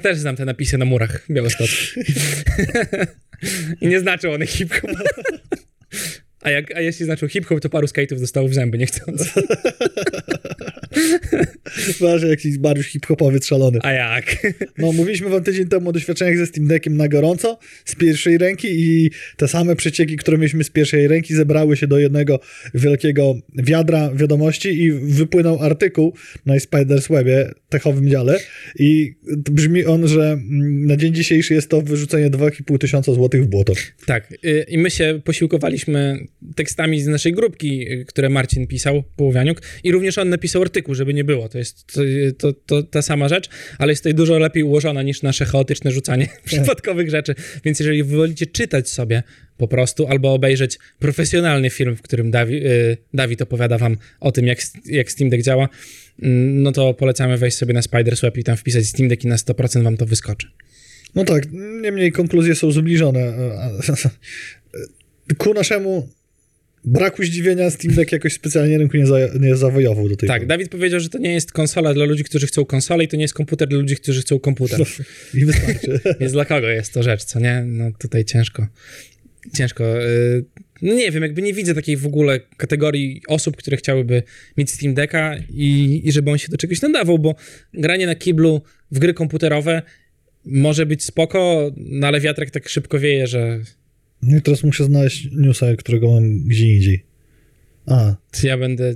[0.02, 1.94] też znam te napisy na murach białostockich.
[3.80, 4.90] I nie znaczą one hip-hop.
[6.42, 9.32] A, jak, a jeśli znaczą hip-hop, to paru skate'ów dostało w zęby niechcąc.
[12.00, 13.78] Masz jakiś Mariusz hip-hopowiec szalony.
[13.82, 14.24] A jak?
[14.78, 18.68] No, mówiliśmy wam tydzień temu o doświadczeniach ze Steam Deckiem na gorąco, z pierwszej ręki
[18.70, 22.40] i te same przecieki, które mieliśmy z pierwszej ręki, zebrały się do jednego
[22.74, 26.14] wielkiego wiadra wiadomości i wypłynął artykuł
[26.46, 28.38] na Spider's Webie, techowym dziale
[28.78, 29.14] i
[29.50, 33.72] brzmi on, że mm, na dzień dzisiejszy jest to wyrzucenie 2,5 tysiąca złotych w błoto.
[34.06, 34.32] Tak.
[34.44, 36.18] y, I my się posiłkowaliśmy
[36.56, 41.14] tekstami z naszej grupki, y, które Marcin pisał, Połowianiuk, i również on napisał artykuł, żeby
[41.14, 41.48] nie było.
[41.48, 42.02] To jest to,
[42.38, 46.28] to, to ta sama rzecz, ale jest tutaj dużo lepiej ułożona niż nasze chaotyczne rzucanie
[46.44, 47.34] przypadkowych rzeczy.
[47.64, 49.22] Więc jeżeli wolicie czytać sobie
[49.56, 54.46] po prostu, albo obejrzeć profesjonalny film, w którym Dawi, y, Dawid opowiada wam o tym,
[54.46, 55.68] jak, jak Steam Deck działa,
[56.22, 59.28] mm, no to polecamy wejść sobie na Spider's Web i tam wpisać Steam Deck i
[59.28, 60.46] na 100% wam to wyskoczy.
[61.14, 61.42] No tak,
[61.82, 63.34] niemniej konkluzje są zbliżone.
[65.38, 66.08] Ku naszemu
[66.84, 70.48] braku zdziwienia Steam Deck jakoś specjalnie rynku nie, za, nie zawojował do tej Tak, pory.
[70.48, 73.22] Dawid powiedział, że to nie jest konsola dla ludzi, którzy chcą konsolę i to nie
[73.22, 74.80] jest komputer dla ludzi, którzy chcą komputer.
[75.34, 76.00] I wystarczy.
[76.20, 77.64] Więc dla kogo jest to rzecz, co nie?
[77.66, 78.66] No tutaj ciężko.
[79.54, 79.84] Ciężko.
[79.84, 80.44] yy,
[80.82, 84.22] No nie wiem, jakby nie widzę takiej w ogóle kategorii osób, które chciałyby
[84.56, 87.34] mieć Steam Decka i, i żeby on się do czegoś nadawał, bo
[87.74, 89.82] granie na kiblu w gry komputerowe
[90.44, 93.60] może być spoko, no ale wiatrak tak szybko wieje, że
[94.22, 97.04] No i teraz muszę znaleźć newsa, którego mam gdzie indziej.
[97.86, 98.94] A, ja będę...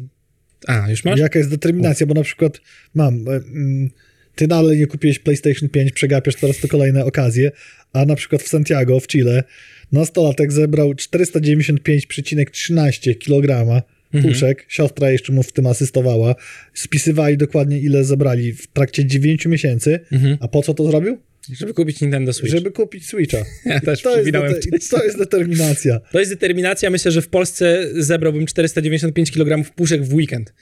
[0.67, 1.21] A, już masz?
[1.21, 2.61] jaka jest determinacja, bo na przykład
[2.95, 3.29] mam...
[3.29, 3.91] e, mm,
[4.35, 7.51] Ty dalej nie kupiłeś PlayStation 5, przegapiasz teraz to kolejne okazje,
[7.93, 9.45] a na przykład w Santiago, w Chile,
[9.93, 13.83] nastolatek zebrał 495,13 kg
[14.23, 16.35] puszek, siostra jeszcze mu w tym asystowała,
[16.75, 20.37] spisywali dokładnie ile zebrali w trakcie 9 miesięcy, Mhm.
[20.41, 21.19] a po co to zrobił?
[21.51, 22.53] Żeby kupić Nintendo Switch.
[22.55, 23.39] Żeby kupić Switcha.
[23.67, 26.01] Ja też To jest, to jest determinacja.
[26.13, 26.91] To jest determinacja.
[26.91, 30.55] Myślę, że w Polsce zebrałbym 495 kg puszek w weekend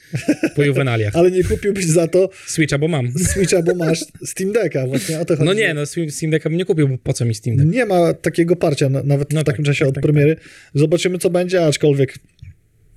[0.57, 1.17] po juwenaliach.
[1.19, 3.13] Ale nie kupiłbyś za to Switcha, bo mam.
[3.19, 5.47] Switcha, bo masz Steam Decka, właśnie o to chodzi.
[5.47, 7.69] No nie, no Steam Decka bym nie kupił, bo po co mi Steam Deck?
[7.71, 10.37] Nie ma takiego parcia, na- nawet No w takim tak, czasie tak, od tak, premiery.
[10.75, 12.15] Zobaczymy, co będzie, aczkolwiek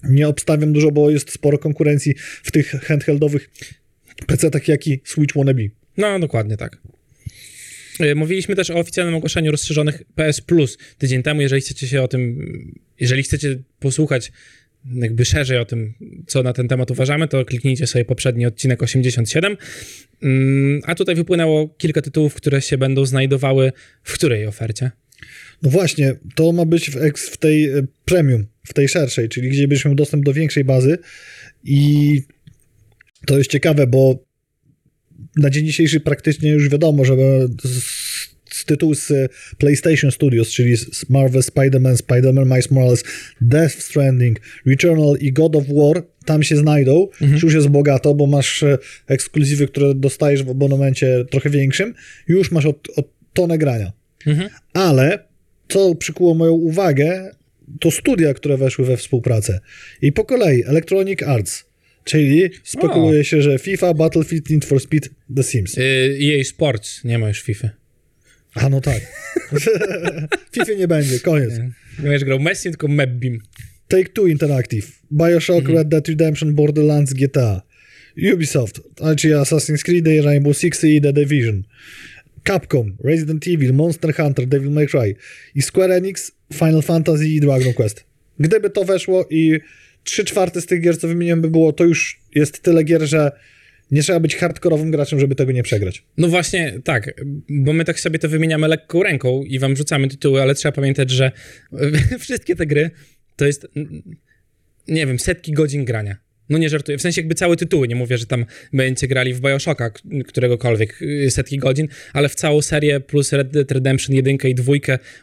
[0.04, 3.50] nie obstawiam dużo, bo jest sporo konkurencji w tych handheldowych
[4.28, 5.63] PC-tach, jak i Switch Wannabe.
[5.98, 6.78] No, dokładnie tak.
[8.00, 11.42] E, Mówiliśmy też o oficjalnym ogłoszeniu rozszerzonych PS Plus tydzień temu.
[11.42, 12.48] Jeżeli chcecie się o tym,
[13.00, 14.32] jeżeli chcecie posłuchać
[14.96, 15.94] jakby szerzej o tym,
[16.28, 19.58] co na ten temat uważamy, to kliknijcie sobie poprzedni odcinek 87.
[20.24, 23.72] Mm, A tutaj wypłynęło kilka tytułów, które się będą znajdowały
[24.04, 24.92] w której ofercie?
[25.62, 29.68] No właśnie, to ma być w, w tej e, premium, w tej szerszej, czyli gdzie
[29.68, 30.98] będziesz miał dostęp do większej bazy
[31.64, 32.22] i
[33.26, 34.26] to jest ciekawe, bo
[35.38, 37.16] na dzień dzisiejszy praktycznie już wiadomo, że
[37.64, 39.14] z, tytułu z
[39.58, 43.04] PlayStation Studios, czyli z Marvel Spider-Man, Spider-Man Miles Morales,
[43.42, 47.40] Death Stranding, Returnal i God of War tam się znajdą, Mhm.
[47.44, 51.94] już jest bogato, bo masz e, ekskluzywy, które dostajesz w abonamencie trochę większym,
[52.28, 53.92] już masz od, od tonę grania.
[54.28, 54.50] Mhm.
[54.74, 55.20] Ale
[55.68, 57.32] co przykuło moją uwagę,
[57.80, 59.60] to studia, które weszły we współpracę.
[60.02, 61.66] I po kolei Electronic Arts,
[62.04, 65.78] czyli spekuluje się, że FIFA, Battlefield, Need for Speed, The Sims.
[65.78, 67.70] Y, EA Sports, nie ma już FIFA.
[68.56, 69.02] A no tak.
[70.56, 71.58] FIFA nie będzie, koniec.
[72.00, 73.39] Nie będziesz grał Messi, tylko Mebbim.
[73.88, 77.62] Take-Two Interactive, Bioshock, Red Dead Redemption, Borderlands, GTA,
[78.34, 78.82] Ubisoft,
[79.18, 81.63] czyli Assassin's Creed, Rainbow Six i The Division,
[82.44, 85.16] Capcom, Resident Evil, Monster Hunter, Devil May Cry
[85.56, 88.04] i Square Enix, Final Fantasy i Dragon Quest.
[88.39, 89.60] Gdyby to weszło i
[90.04, 93.32] 3 czwarte z tych gier, co wymieniłem, by było, to już jest tyle gier, że
[93.92, 96.04] nie trzeba być hardkorowym graczem, żeby tego nie przegrać.
[96.18, 97.13] No właśnie, tak,
[97.50, 101.12] bo my tak sobie to wymieniamy lekką ręką i wam rzucamy tytuły, ale trzeba pamiętać,
[101.12, 101.32] że
[102.20, 102.92] wszystkie te gry
[103.36, 103.68] to jest,
[104.88, 106.18] nie wiem, setki godzin grania.
[106.54, 109.42] No nie żartuję, w sensie jakby całe tytuły, nie mówię, że tam będziecie grali w
[109.42, 109.92] Bioshocka
[110.28, 114.74] któregokolwiek y, setki godzin, ale w całą serię plus Red Dead Redemption 1 i 2,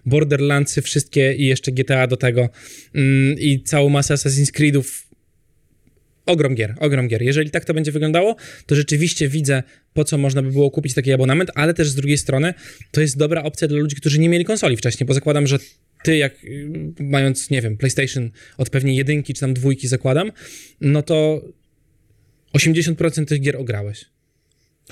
[0.07, 2.49] Borderlandsy wszystkie i jeszcze GTA do tego
[2.95, 5.11] mm, i całą masę Assassin's Creedów
[6.27, 7.23] Ogrom gier, ogrom gier.
[7.23, 9.63] Jeżeli tak to będzie wyglądało, to rzeczywiście widzę,
[9.95, 12.55] po co można by było kupić taki abonament, ale też z drugiej strony
[12.91, 15.59] to jest dobra opcja dla ludzi, którzy nie mieli konsoli wcześniej, bo zakładam, że
[16.03, 20.33] ty jak y, mając, nie wiem, PlayStation od pewnie jedynki czy tam dwójki zakładam,
[20.81, 21.45] no to
[22.59, 24.05] 80% tych gier ograłeś.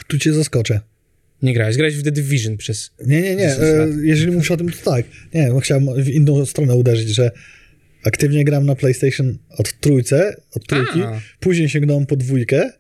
[0.09, 0.81] Tu cię zaskoczę.
[1.43, 2.91] Nie grałeś, grałeś w The Division przez...
[3.07, 3.49] Nie, nie, nie.
[3.49, 5.07] 10 E, jeżeli mówisz o tym, to tak.
[5.35, 7.31] Nie, bo chciałem w inną stronę uderzyć, że
[8.05, 11.21] aktywnie gram na PlayStation od trójce, od trójki, A.
[11.41, 12.71] później sięgnąłem po dwójkę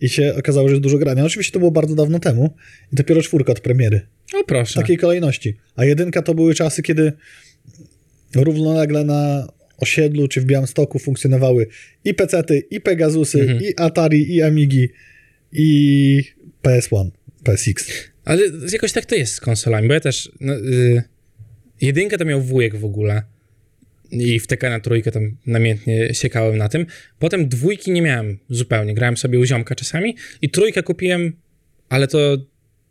[0.00, 1.24] i się okazało, że jest dużo grania.
[1.24, 2.54] Oczywiście to było bardzo dawno temu
[2.92, 4.00] i dopiero czwórka od premiery.
[4.34, 4.72] O proszę.
[4.72, 5.56] W takiej kolejności.
[5.76, 7.12] A jedynka to były czasy, kiedy
[8.34, 11.66] równolegle na osiedlu czy w Białymstoku funkcjonowały
[12.04, 13.60] i PC-ty, i Pegasusy, Mhm.
[13.62, 14.88] i Atari, i Amigi,
[15.52, 16.22] i
[16.62, 17.10] PS1,
[17.44, 17.90] PSX.
[18.24, 18.42] Ale
[18.72, 20.32] jakoś tak to jest z konsolami, bo ja też...
[20.40, 21.02] No, y,
[21.80, 23.22] jedynkę to miał wujek w ogóle
[24.10, 26.86] i w TK na trójkę tam namiętnie siekałem na tym.
[27.18, 31.32] Potem dwójki nie miałem zupełnie, grałem sobie u ziomka czasami i trójkę kupiłem,
[31.88, 32.18] ale to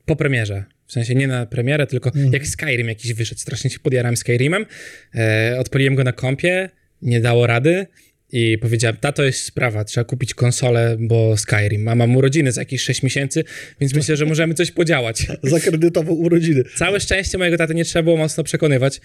[0.06, 0.64] po premierze.
[0.88, 3.42] W sensie nie na premierę, tylko jak Skyrim jakiś wyszedł.
[3.42, 4.66] Strasznie się podjarałem Skyrimem.
[5.16, 6.70] E, odpaliłem go na kompie,
[7.02, 7.88] nie dało rady
[8.32, 11.88] i powiedziałem, tato jest sprawa, trzeba kupić konsolę, bo Skyrim.
[11.88, 13.44] A mam urodziny za jakieś 6 miesięcy,
[13.80, 15.28] więc myślę, że możemy coś podziałać.
[15.44, 16.64] Zakredytował urodziny.
[16.76, 19.02] Całe szczęście mojego taty nie trzeba było mocno przekonywać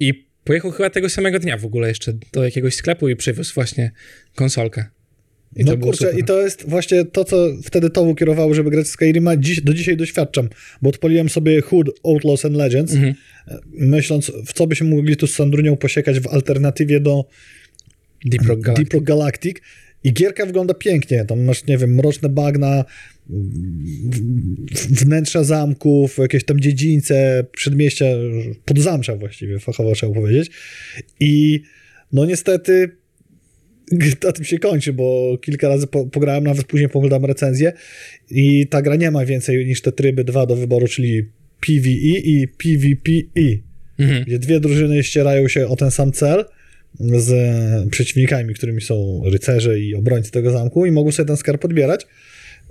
[0.00, 3.90] i pojechał chyba tego samego dnia w ogóle jeszcze do jakiegoś sklepu i przywiózł właśnie
[4.34, 4.84] konsolkę.
[5.56, 6.18] I no to kurczę, super.
[6.18, 9.36] i to jest właśnie to, co wtedy to kierowało, żeby grać w Skyrima.
[9.36, 10.48] Dziś, do dzisiaj doświadczam,
[10.82, 13.14] bo odpaliłem sobie Hood, Outlaws and Legends, Mhm.
[13.72, 17.24] myśląc, w co byśmy mogli tu z Sandrunią posiekać w alternatywie do
[18.24, 18.84] Deep Rock Galactic.
[18.84, 19.58] Deep Rock Galactic.
[20.04, 21.24] I gierka wygląda pięknie.
[21.24, 22.84] Tam masz, nie wiem, mroczne bagna,
[24.90, 28.04] wnętrza zamków, jakieś tam dziedzińce, przedmieścia,
[28.64, 30.50] podzamcza właściwie, fachowo trzeba powiedzieć.
[31.20, 31.62] I
[32.12, 32.96] no niestety
[34.24, 37.72] na tym się kończy, bo kilka razy po, pograłem, nawet później poglądam recenzję
[38.30, 41.22] i ta gra nie ma więcej niż te tryby dwa do wyboru, czyli
[41.60, 44.24] PvE i PvPe Mhm.
[44.24, 46.44] gdzie dwie drużyny ścierają się o ten sam cel
[47.00, 47.30] z
[47.90, 52.06] przeciwnikami, którymi są rycerze i obrońcy tego zamku i mogą sobie ten skarb podbierać.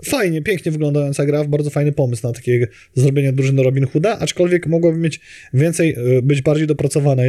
[0.05, 4.97] Fajnie, pięknie wyglądająca gra, bardzo fajny pomysł na takie zrobienie drużyny Robin Hooda, aczkolwiek mogłaby
[4.97, 5.19] mieć
[5.53, 7.23] więcej, y, być bardziej dopracowana.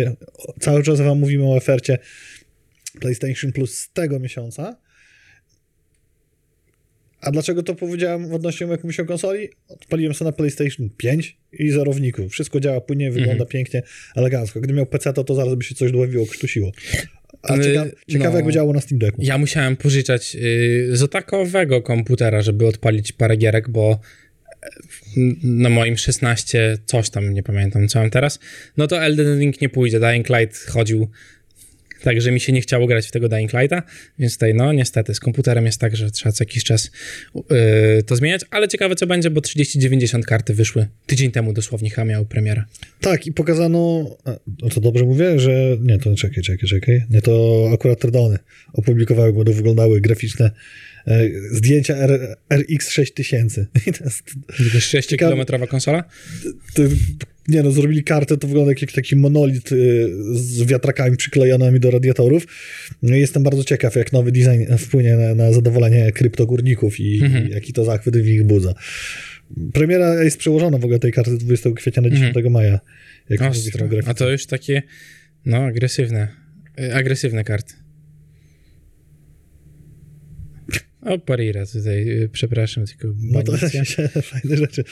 [0.61, 1.99] Cały czas wam mówimy o ofercie
[3.01, 4.77] PlayStation Plus z tego miesiąca.
[7.21, 9.49] A dlaczego to powiedziałem odnośnie jak mówię o konsoli?
[9.69, 12.33] Odpaliłem sobie na PlayStation 5 i zerowników.
[12.33, 13.49] Wszystko działa płynnie, wygląda Mhm.
[13.49, 13.83] pięknie,
[14.17, 14.61] elegancko.
[14.61, 16.73] Gdy miał PC, to, to zaraz by się coś dłowiło, krztusiło.
[17.43, 18.37] A ciekawe, ciekawe no.
[18.37, 19.23] jakby działało na Steam Decku.
[19.25, 24.01] Ja musiałem pożyczać y, zotakowego komputera, żeby odpalić parę gierek, bo
[25.17, 28.39] y, na moim 16 coś tam, nie pamiętam co mam teraz,
[28.77, 30.01] no to Elden Ring nie pójdzie.
[30.01, 31.09] Dying Light chodził
[32.03, 33.83] tak, że mi się nie chciało grać w tego Dying Lighta,
[34.19, 36.91] więc tutaj no niestety z komputerem jest tak, że trzeba co jakiś czas
[37.99, 42.05] y, to zmieniać, ale ciekawe co będzie, bo 3090 karty wyszły tydzień temu dosłownie, chyba
[42.05, 42.65] miały premierę.
[43.01, 44.31] Tak, i pokazano, a,
[44.63, 48.39] no to dobrze mówię, że nie, to czekaj, czekaj, czekaj, nie, to akurat Tredony
[48.73, 50.51] opublikowały, będą wyglądały graficzne
[51.07, 53.67] e, zdjęcia R, RX 6000.
[53.87, 54.23] I to jest,
[54.95, 56.05] 6-kilometrowa konsola?
[56.75, 56.83] to,
[57.49, 62.47] nie no, zrobili kartę, to wygląda jak taki monolit y, z wiatrakami przyklejonymi do radiatorów.
[63.03, 67.49] No jestem bardzo ciekaw, jak nowy design wpłynie na, na zadowolenie kryptogórników i, Mhm.
[67.49, 68.75] i jaki to zachwyt w ich budza.
[69.73, 72.81] Premiera jest przełożona w ogóle tej karty 20 kwietnia na 10 maja.
[73.29, 73.89] Jak Ostro.
[73.89, 74.11] grafice.
[74.11, 74.83] A to już takie,
[75.47, 76.29] no, agresywne.
[76.81, 77.75] y, Agresywne karty.
[81.03, 84.85] O, Parira tutaj, przepraszam, tylko No to się, fajne rzeczy.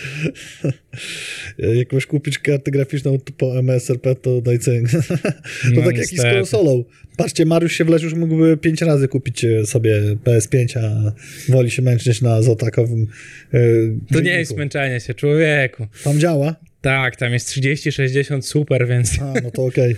[1.79, 4.89] Jak masz kupić kartę graficzną po MSRP, to daj cynk.
[4.93, 5.01] To
[5.75, 6.85] No, tak jak i z konsolą.
[7.17, 11.13] Patrzcie, Mariusz się wleczył, już mógłby pięć razy kupić e, sobie PS5, a
[11.53, 13.07] woli się męczyć na zotakowym
[13.55, 13.59] e,
[14.13, 15.87] To nie jest męczenie się, człowieku.
[16.05, 16.57] Tam działa?
[16.81, 19.97] Tak, tam jest 30-60, super, więc A, no to okej.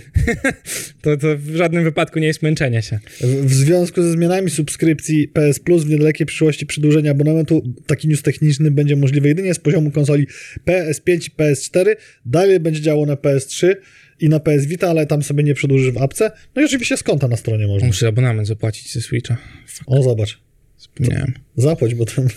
[1.01, 2.99] to, to w żadnym wypadku nie jest męczenie się.
[3.21, 8.21] W, w związku ze zmianami subskrypcji PS Plus w niedalekiej przyszłości przedłużenie abonamentu, taki news
[8.21, 10.27] techniczny będzie możliwy jedynie z poziomu konsoli
[10.67, 11.95] PS5 i PS4.
[12.25, 13.75] Dalej będzie działało na PS3
[14.19, 16.31] i na PS Vita, ale tam sobie nie przedłużysz w apce.
[16.55, 17.87] No i oczywiście z konta na stronie można.
[17.87, 19.37] Muszę abonament zapłacić ze Switcha.
[19.85, 20.42] O, zobacz.
[20.83, 21.33] Wspomniałem.
[21.57, 22.27] Zapłać, bo tam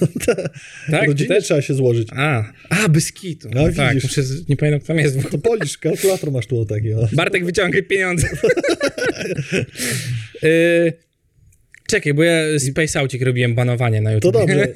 [0.91, 1.45] Tak, rodzinnie też?
[1.45, 2.09] trzeba się złożyć.
[2.13, 3.49] A, a bez kitu.
[3.55, 4.17] No, tak, widzisz.
[4.17, 5.31] muszę, nie pamiętam, kto tam jest.
[5.31, 6.95] To polisz, kalkulator masz tu taki.
[6.95, 7.09] O.
[7.13, 8.29] Bartek, wyciągaj pieniądze.
[10.45, 10.93] y,
[11.89, 14.33] czekaj, bo ja Space Outik robiłem banowanie na To YouTube.
[14.33, 14.69] dobrze.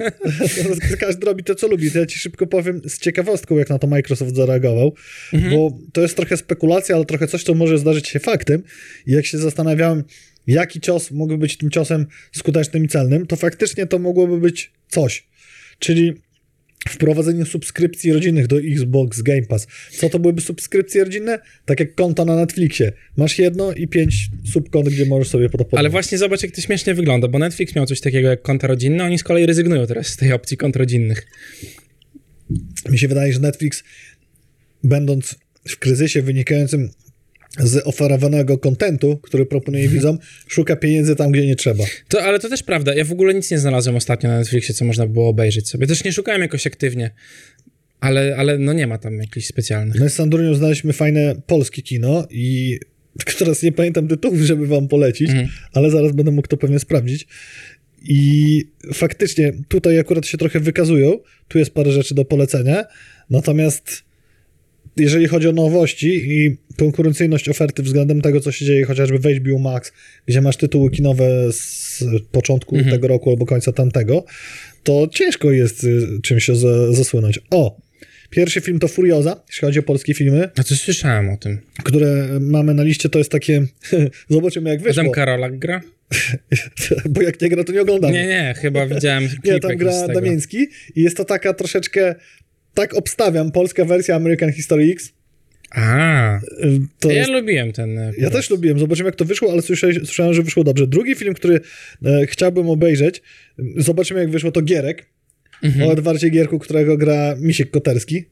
[0.99, 1.91] Każdy robi to, co lubi.
[1.91, 4.95] To ja ci szybko powiem z ciekawostką, jak na to Microsoft zareagował,
[5.33, 5.53] Mhm.
[5.53, 8.63] bo to jest trochę spekulacja, ale trochę coś, co może zdarzyć się faktem.
[9.07, 10.03] I jak się zastanawiałem,
[10.51, 15.27] jaki cios mógłby być tym ciosem skutecznym i celnym, to faktycznie to mogłoby być coś.
[15.79, 16.13] Czyli
[16.89, 19.67] wprowadzenie subskrypcji rodzinnych do Xbox Game Pass.
[19.91, 21.39] Co to byłyby subskrypcje rodzinne?
[21.65, 22.91] Tak jak konta na Netflixie.
[23.17, 25.79] Masz jedno i pięć subkont, gdzie możesz sobie to podać.
[25.79, 29.03] Ale właśnie zobacz, jak to śmiesznie wygląda, bo Netflix miał coś takiego jak konta rodzinne,
[29.03, 31.27] oni z kolei rezygnują teraz z tej opcji kont rodzinnych.
[32.89, 33.83] Mi się wydaje, że Netflix,
[34.83, 35.35] będąc
[35.67, 36.89] w kryzysie wynikającym
[37.59, 41.83] z oferowanego kontentu, który proponuje widzom, szuka pieniędzy tam, gdzie nie trzeba.
[42.07, 42.95] To, ale to też prawda.
[42.95, 45.87] Ja w ogóle nic nie znalazłem ostatnio na Netflixie, co można było obejrzeć sobie.
[45.87, 47.11] Też nie szukałem jakoś aktywnie,
[47.99, 50.01] ale, ale no nie ma tam jakichś specjalnych.
[50.01, 52.79] My z Sandrunią znaleźliśmy fajne polskie kino i
[53.39, 55.49] teraz nie pamiętam tytułów, żeby wam polecić, Mhm.
[55.73, 57.27] ale zaraz będę mógł to pewnie sprawdzić.
[58.03, 61.19] I faktycznie tutaj akurat się trochę wykazują.
[61.47, 62.85] Tu jest parę rzeczy do polecenia.
[63.29, 64.03] Natomiast
[64.97, 69.59] jeżeli chodzi o nowości i konkurencyjność oferty względem tego, co się dzieje chociażby w HBO
[69.59, 69.91] Max,
[70.25, 72.95] gdzie masz tytuły kinowe z początku Mhm.
[72.95, 74.25] tego roku albo końca tamtego,
[74.83, 77.39] to ciężko jest y, czymś się za- zasłynąć.
[77.49, 77.77] O!
[78.29, 81.57] Pierwszy film to Furioza, jeśli chodzi o polskie filmy, A co słyszałem o tym?
[81.83, 83.65] które mamy na liście, to jest takie.
[84.29, 85.03] Zobaczymy, jak wyszło.
[85.03, 85.81] tam Karolak gra?
[87.09, 88.13] Bo jak nie gra, to nie oglądamy.
[88.13, 90.07] Nie, nie, chyba widziałem Nie, tam gra.
[90.07, 92.15] Damiński i jest to taka troszeczkę.
[92.73, 95.13] Tak obstawiam, polska wersja American History X.
[95.75, 96.39] A,
[96.99, 97.97] To ja jest, lubiłem ten.
[97.97, 100.87] e, ja też lubiłem, zobaczymy jak to wyszło, ale słyszałem, słyszałem że wyszło dobrze.
[100.87, 101.59] Drugi film, który
[102.05, 103.21] e, chciałbym obejrzeć,
[103.77, 105.05] zobaczymy jak wyszło, to Gierek.
[105.63, 105.89] Mhm.
[105.89, 108.25] O Edwardzie Gierku, którego gra Misiek Koterski.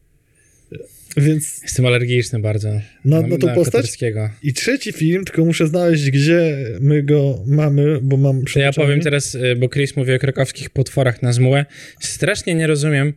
[1.18, 2.70] Więc Jestem alergiczny bardzo.
[3.06, 3.98] Na- na tą postać?
[4.44, 9.02] I trzeci film, tylko muszę znaleźć, gdzie my go mamy, bo mam To ja powiem
[9.02, 11.66] teraz, y, bo Chris mówi o krakowskich potworach na zmułę.
[12.00, 13.14] Strasznie nie rozumiem,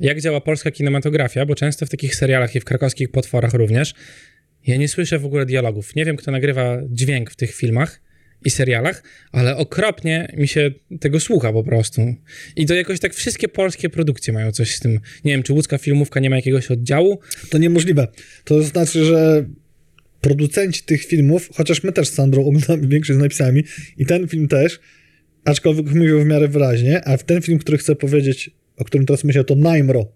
[0.00, 3.94] jak działa polska kinematografia, bo często w takich serialach i w krakowskich potworach również
[4.66, 5.94] ja nie słyszę w ogóle dialogów.
[5.94, 8.00] Nie wiem, kto nagrywa dźwięk w tych filmach
[8.44, 10.70] i serialach, ale okropnie mi się
[11.00, 12.14] tego słucha po prostu.
[12.56, 15.00] I to jakoś tak wszystkie polskie produkcje mają coś z tym.
[15.24, 17.20] Nie wiem, czy łódzka filmówka nie ma jakiegoś oddziału?
[17.50, 18.08] To niemożliwe.
[18.44, 19.48] To znaczy, że
[20.20, 23.64] producenci tych filmów, chociaż my też z Sandrą oglądamy większość z napisami
[23.98, 24.80] i ten film też,
[25.44, 29.24] aczkolwiek mówią w miarę wyraźnie, a w ten film, który chcę powiedzieć, o którym teraz
[29.24, 30.06] myślę, to Najmro.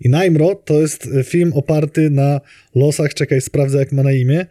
[0.00, 2.40] I Najmro to jest film oparty na
[2.74, 4.46] losach, czekaj, sprawdzę jak ma na imię.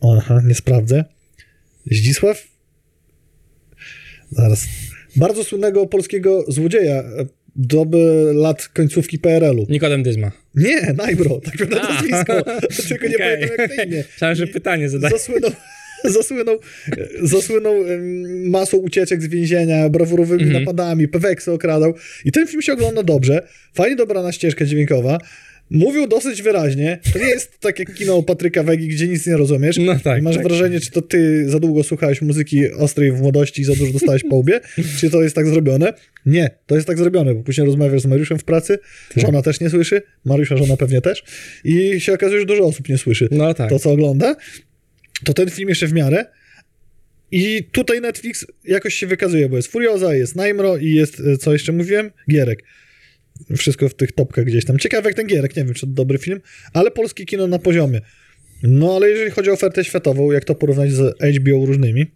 [0.00, 1.04] O, Aha, nie sprawdzę.
[1.90, 2.44] Zdzisław?
[4.30, 4.64] Zaraz.
[5.16, 7.26] Bardzo słynnego polskiego złodzieja e,
[7.56, 9.66] doby lat końcówki PRL-u.
[9.68, 10.32] Nikodem Dyzma.
[10.54, 11.94] Nie, Najbro, tak na A.
[11.94, 12.42] nazwisko.
[12.88, 13.36] Tylko nie Okej.
[13.36, 14.04] pamiętam jak na imię.
[14.12, 15.18] Myślałem, że pytanie zadaję.
[15.18, 15.50] Zasłynął,
[16.18, 16.58] zasłynął,
[17.22, 17.74] zasłynął
[18.44, 20.62] masą ucieczek z więzienia, brawurowymi Mhm.
[20.64, 21.94] napadami, peweksy okradał.
[22.24, 23.42] I ten film się ogląda dobrze.
[23.74, 25.18] Fajnie dobrana ścieżka dźwiękowa.
[25.72, 26.98] Mówił dosyć wyraźnie.
[27.12, 29.76] To nie jest tak jak kino Patryka Wegi, gdzie nic nie rozumiesz.
[29.78, 30.44] No tak, masz tak.
[30.44, 34.22] wrażenie, czy to ty za długo słuchałeś muzyki ostrej w młodości i za dużo dostałeś
[34.30, 34.60] po łbie,
[35.00, 35.92] czy to jest tak zrobione.
[36.26, 38.78] Nie, to jest tak zrobione, bo później rozmawiasz z Mariuszem w pracy,
[39.14, 39.24] Tak.
[39.26, 41.24] żona też nie słyszy, Mariusza żona pewnie też
[41.64, 43.70] i się okazuje, że dużo osób nie słyszy No tak.
[43.70, 44.36] to, co ogląda,
[45.24, 46.26] to ten film jeszcze w miarę.
[47.32, 51.52] I tutaj Netflix jakoś się wykazuje, bo jest Furioza, jest Najmro i jest, e, co
[51.52, 52.10] jeszcze mówiłem?
[52.30, 52.64] Gierek.
[53.56, 54.78] Wszystko w tych topkach gdzieś tam.
[54.78, 56.40] Ciekawe jak ten Gierek, nie wiem, czy to dobry film,
[56.72, 58.00] ale polskie kino na poziomie.
[58.62, 62.06] No ale jeżeli chodzi o ofertę światową, jak to porównać z HBO różnymi,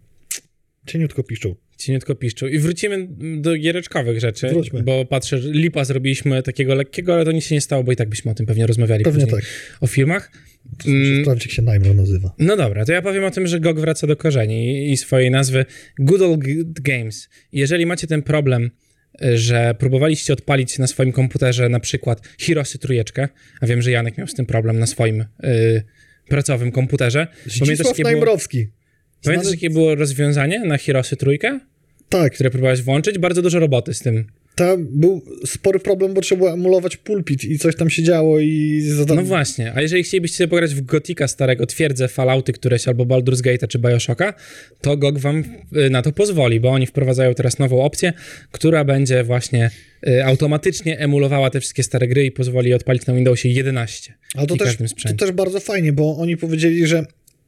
[0.87, 1.55] cieniutko piszczą.
[1.77, 2.47] Cieniutko piszczą.
[2.47, 3.07] I wrócimy
[3.41, 4.83] do giereczkowych rzeczy, Wróćmy.
[4.83, 8.09] bo patrzę, lipa zrobiliśmy takiego lekkiego, ale to nic się nie stało, bo i tak
[8.09, 9.41] byśmy o tym pewnie rozmawiali Pewnie tak.
[9.81, 10.31] o filmach.
[10.77, 12.33] Muszę Mm, sprawdzić, jak się Najmro nazywa.
[12.39, 15.65] no dobra, to ja powiem o tym, że GOG wraca do korzeni i- swojej nazwy
[15.99, 16.43] Good Old
[16.81, 17.29] Games.
[17.51, 18.71] Jeżeli macie ten problem,
[19.35, 23.27] że próbowaliście odpalić na swoim komputerze na przykład Hirosy trójeczkę,
[23.61, 25.83] a wiem, że Janek miał z tym problem na swoim y,
[26.27, 27.27] pracowym komputerze.
[27.45, 28.67] Zdzisław jakie było, Najmrowski.
[29.25, 31.59] Pamiętasz, jakie było rozwiązanie na Hirosy trójkę,
[32.09, 33.17] Tak, które próbowałeś włączyć?
[33.17, 34.25] Bardzo dużo roboty z tym.
[34.55, 38.81] tam był spory problem, bo trzeba było emulować pulpit i coś tam się działo i...
[38.87, 39.17] Zadam...
[39.17, 43.41] No właśnie, a jeżeli chcielibyście sobie pograć w Gotika starego, twierdzę Fallouty któreś, albo Baldur's
[43.41, 44.33] Gate'a czy Bioshocka,
[44.81, 45.43] to GOG wam
[45.77, 48.13] y, na to pozwoli, bo oni wprowadzają teraz nową opcję,
[48.51, 49.69] która będzie właśnie
[50.07, 54.57] y, automatycznie emulowała te wszystkie stare gry i pozwoli odpalić na Windowsie 11 Ale to
[54.57, 57.05] też, to też bardzo fajnie, bo oni powiedzieli, że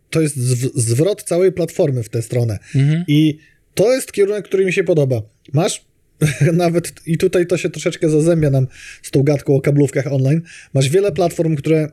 [0.10, 2.60] to jest zw- zwrot całej platformy w tę stronę.
[2.76, 3.04] Mhm.
[3.08, 3.38] I
[3.74, 5.22] to jest kierunek, który mi się podoba.
[5.54, 5.86] Masz
[6.54, 8.68] nawet, i tutaj to się troszeczkę zazębia nam
[9.02, 10.42] z tą gadką o kablówkach online,
[10.74, 11.90] masz wiele platform, które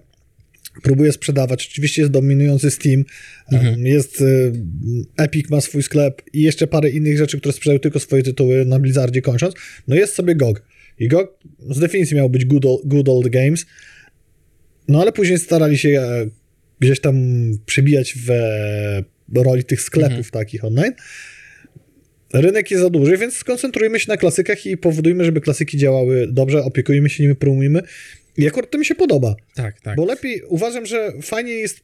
[0.83, 1.69] próbuje sprzedawać.
[1.71, 3.05] Oczywiście jest dominujący Steam,
[3.53, 4.53] em, jest y,
[5.17, 8.79] Epic ma swój sklep i jeszcze parę innych rzeczy, które sprzedają tylko swoje tytuły na
[8.79, 9.55] Blizzardzie kończąc.
[9.89, 10.63] No jest sobie GOG.
[10.99, 11.39] I GOG
[11.71, 13.67] z definicji miał być Good Old, good old Games,
[14.89, 16.27] no ale później starali się e,
[16.81, 17.17] gdzieś tam
[17.67, 20.93] przybijać w e, roli tych sklepów takich online.
[22.33, 26.65] rynek jest za duży, więc skoncentrujmy się na klasykach i powodujmy, żeby klasyki działały dobrze,
[26.65, 27.83] opiekujmy się nimi, promujmy.
[28.37, 29.97] I akurat to mi się podoba, Tak, tak.
[29.97, 31.81] bo lepiej, uważam, że fajnie jest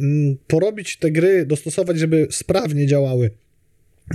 [0.00, 3.30] mm, porobić te gry, dostosować, żeby sprawnie działały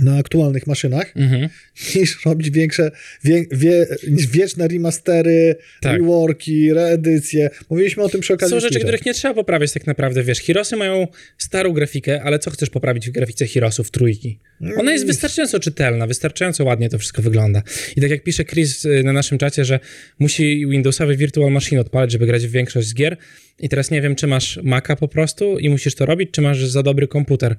[0.00, 1.48] na aktualnych maszynach, Mhm.
[1.94, 2.90] niż robić większe,
[3.24, 5.92] wie, wie, niż wieczne remastery, Tak.
[6.00, 7.50] reworki, reedycje.
[7.70, 10.76] Mówiliśmy o tym przy okazji Są rzeczy, których nie trzeba poprawiać tak naprawdę, wiesz, Hirosy
[10.76, 11.06] mają
[11.38, 14.38] starą grafikę, ale co chcesz poprawić w grafice Hirosów trójki?
[14.76, 17.62] Ona jest wystarczająco czytelna, wystarczająco ładnie to wszystko wygląda.
[17.96, 19.80] I tak jak pisze Chris y, na naszym czacie, że
[20.18, 23.16] musi Windowsowy Virtual Machine odpalać, żeby grać w większość z gier
[23.58, 26.64] i teraz nie wiem, czy masz Maca po prostu i musisz to robić, czy masz
[26.66, 27.56] za dobry komputer,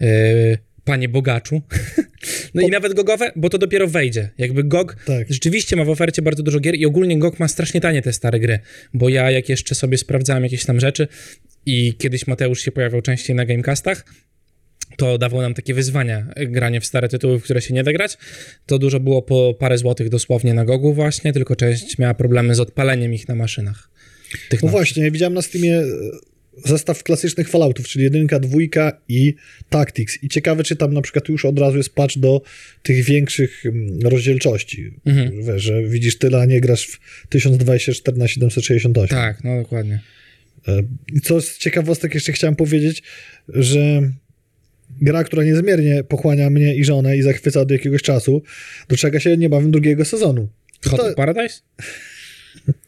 [0.00, 1.62] yy, panie bogaczu.
[2.54, 4.30] no i nawet gogowe, bo to dopiero wejdzie.
[4.38, 5.26] Jakby GOG Tak.
[5.32, 8.40] rzeczywiście ma w ofercie bardzo dużo gier i ogólnie GOG ma strasznie tanie te stare
[8.40, 8.58] gry,
[8.94, 11.08] bo ja jak jeszcze sobie sprawdzałem jakieś tam rzeczy
[11.66, 14.04] i kiedyś Mateusz się pojawiał częściej na Gamecastach,
[14.96, 17.92] to dawał nam takie wyzwania, e, granie w stare tytuły, w które się nie da
[17.92, 18.18] grać.
[18.66, 22.60] To dużo było po parę złotych dosłownie na Gogu właśnie, tylko część miała problemy z
[22.60, 23.90] odpaleniem ich na maszynach.
[24.48, 24.72] Tych No nowych.
[24.78, 25.84] właśnie, widziałem na Steamie e,
[26.64, 29.34] zestaw klasycznych Falloutów, czyli jedynka, dwójka i
[29.70, 30.22] Tactics.
[30.22, 32.42] I ciekawe, czy tam na przykład już od razu jest patch do
[32.82, 34.90] tych większych mm, rozdzielczości.
[35.04, 35.44] Mhm.
[35.44, 39.08] Wiesz, że widzisz tyle, a nie grasz w 1024 na 768.
[39.08, 40.00] Tak, no dokładnie.
[40.68, 40.82] E,
[41.22, 43.02] co z ciekawostek jeszcze chciałem powiedzieć,
[43.48, 44.10] że
[45.00, 48.42] gra, która niezmiernie pochłania mnie i żonę i zachwyca od jakiegoś czasu,
[48.88, 50.48] doczeka się niebawem drugiego sezonu.
[50.84, 51.60] Hot To- Paradise?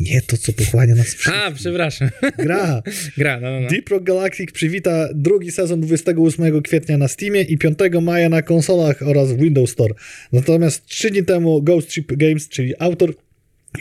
[0.00, 1.42] Nie to, co pochłania nas wszystkich.
[1.42, 2.08] A, przepraszam.
[2.38, 2.82] Gra.
[3.18, 3.68] Gra, no, no, no.
[3.68, 9.02] Deep Rock Galactic przywita drugi sezon 28 kwietnia na Steamie i 5 maja na konsolach
[9.02, 9.94] oraz w Windows Store.
[10.32, 13.14] Natomiast 3 dni temu Ghost Ship Games, czyli autor,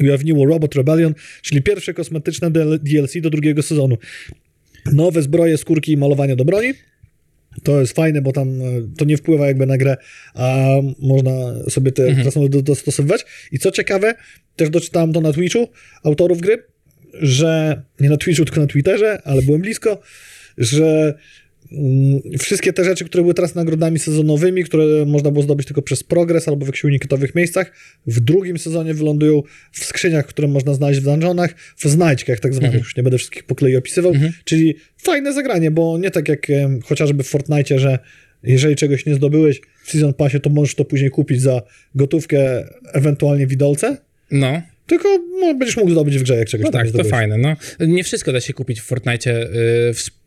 [0.01, 3.97] ujawniło Robot Rebellion, czyli pierwsze kosmetyczne DL- DLC do drugiego sezonu.
[4.93, 6.73] Nowe zbroje, skórki i malowania do broni.
[7.63, 8.65] To jest fajne, bo tam e,
[8.97, 9.97] to nie wpływa jakby na grę,
[10.33, 10.67] a
[10.99, 11.31] można
[11.69, 12.21] sobie te Mhm.
[12.21, 13.25] krasnoludy do- dostosowywać.
[13.51, 14.13] I co ciekawe,
[14.55, 15.67] też doczytałem to na Twitchu
[16.03, 16.63] autorów gry,
[17.13, 20.01] że nie na Twitchu, tylko na Twitterze, ale byłem blisko,
[20.57, 21.13] że
[22.39, 26.47] wszystkie te rzeczy, które były teraz nagrodami sezonowymi, które można było zdobyć tylko przez progres
[26.47, 27.71] albo w jakichś unikatowych miejscach,
[28.07, 29.41] w drugim sezonie wylądują
[29.71, 32.83] w skrzyniach, które można znaleźć w dungeonach, w znajdźkach tak zwanych, Mhm.
[32.83, 34.31] już nie będę wszystkich po kolei opisywał, Mhm.
[34.45, 36.47] czyli fajne zagranie, bo nie tak jak
[36.83, 37.99] chociażby w Fortnite, że
[38.43, 41.61] jeżeli czegoś nie zdobyłeś w Season Passie, to możesz to później kupić za
[41.95, 43.97] gotówkę, ewentualnie widolce,
[44.31, 44.61] No,
[44.91, 47.37] tylko no, będziesz mógł zdobyć w grze, jak czegoś no tak, to fajne.
[47.37, 47.55] No.
[47.87, 49.49] Nie wszystko da się kupić w Fortnite.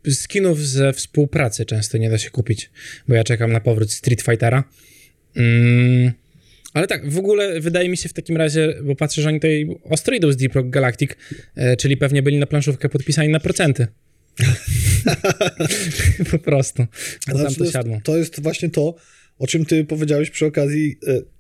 [0.06, 2.70] y, Skinów ze współpracy często nie da się kupić,
[3.08, 4.64] bo ja czekam na powrót Street Fightera.
[5.36, 6.12] Mm,
[6.74, 9.66] ale tak, w ogóle wydaje mi się w takim razie, bo patrzę, że oni tutaj
[9.84, 11.10] ostro idą z Deep Rock Galactic,
[11.56, 13.86] e, czyli pewnie byli na planszówkę podpisani na procenty.
[16.30, 16.86] po prostu.
[17.24, 18.94] Znaczy, to jest, to jest właśnie to,
[19.38, 21.33] o czym ty powiedziałeś przy okazji e,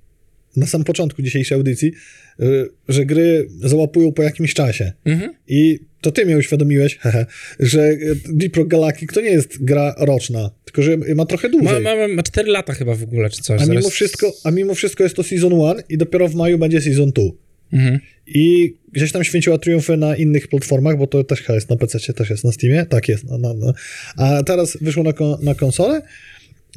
[0.56, 1.92] na sam początku dzisiejszej audycji,
[2.40, 2.44] e,
[2.88, 4.92] że gry załapują po jakimś czasie.
[5.04, 5.34] Mhm.
[5.48, 7.26] I to ty mnie uświadomiłeś, hehe,
[7.60, 7.96] że e,
[8.28, 11.82] Deep Rock Galactic to nie jest gra roczna, tylko że ma trochę dłużej.
[11.82, 13.60] Ma, ma, ma 4 lata chyba w ogóle, czy coś.
[13.62, 16.58] a, mimo Zaraz- wszystko, a mimo wszystko jest to Season 1 i dopiero w maju
[16.58, 17.24] będzie Season 2.
[17.72, 17.98] Mhm.
[18.26, 22.30] I gdzieś tam święciła triumfy na innych platformach, bo to też jest na PC, też
[22.30, 22.86] jest na Steamie.
[22.86, 23.24] Tak jest.
[23.24, 23.72] No, no, no.
[24.16, 26.02] A teraz wyszło na, kon- na konsolę.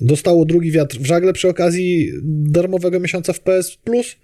[0.02, 4.16] Dostało drugi wiatr w żagle przy okazji darmowego miesiąca w PS Plus.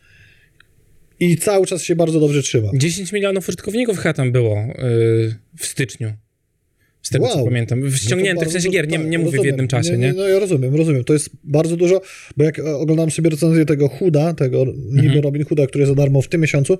[1.19, 2.69] I cały czas się bardzo dobrze trzyma.
[2.73, 6.13] 10 milionów użytkowników chyba tam było yy, w styczniu.
[7.01, 7.45] Z tego co Wow.
[7.45, 7.79] pamiętam.
[7.79, 10.13] No to Ściągnięte, w bardzo sensie gier, nie, tak, nie mówię w jednym czasie, nie?
[10.13, 11.03] No ja rozumiem, rozumiem.
[11.03, 12.01] To jest bardzo dużo,
[12.37, 15.21] bo jak e, oglądam sobie recenzję tego Huda, tego niby Mhm.
[15.23, 16.77] Robin Hooda, który jest za darmo w tym miesiącu,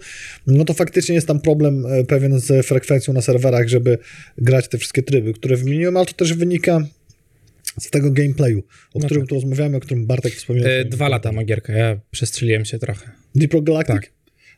[0.48, 3.98] no to faktycznie jest tam problem e, pewien z frekwencją na serwerach, żeby
[4.38, 6.88] grać te wszystkie tryby, które wymieniłem, ale to też wynika
[7.80, 8.59] z tego gameplayu,
[8.93, 9.30] o No którym tak.
[9.30, 10.65] tu rozmawiamy, o którym Bartek wspomniał.
[10.67, 13.11] E, dwa lata ma gierka, ja przestrzeliłem się trochę.
[13.36, 13.95] Deep Rock Galactic?
[13.95, 14.11] Tak.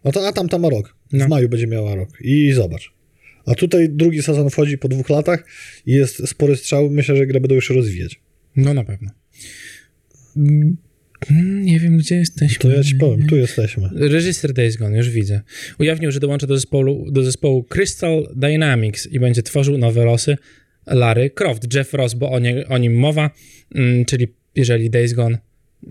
[0.03, 0.95] No to, a tam tam ma rok.
[1.11, 1.27] W No.
[1.27, 2.09] maju będzie miała rok.
[2.21, 2.93] I zobacz.
[3.45, 5.45] A tutaj drugi sezon wchodzi po dwóch latach
[5.85, 6.89] i jest spory strzał.
[6.89, 8.21] Myślę, że grę będą jeszcze rozwijać.
[8.55, 9.11] No na pewno.
[10.37, 10.77] Mm,
[11.65, 12.57] Nie wiem, gdzie jesteśmy.
[12.59, 13.89] To ja ci powiem, tu jesteśmy.
[13.95, 15.41] Reżyser Days Gone, już widzę.
[15.79, 20.37] Ujawnił, że dołącza do zespołu, do zespołu Crystal Dynamics i będzie tworzył nowe losy
[20.87, 21.73] Larry Croft.
[21.73, 23.29] Jeff Ross, bo o, nie, o nim mowa,
[23.75, 25.37] mm, czyli jeżeli Days Gone...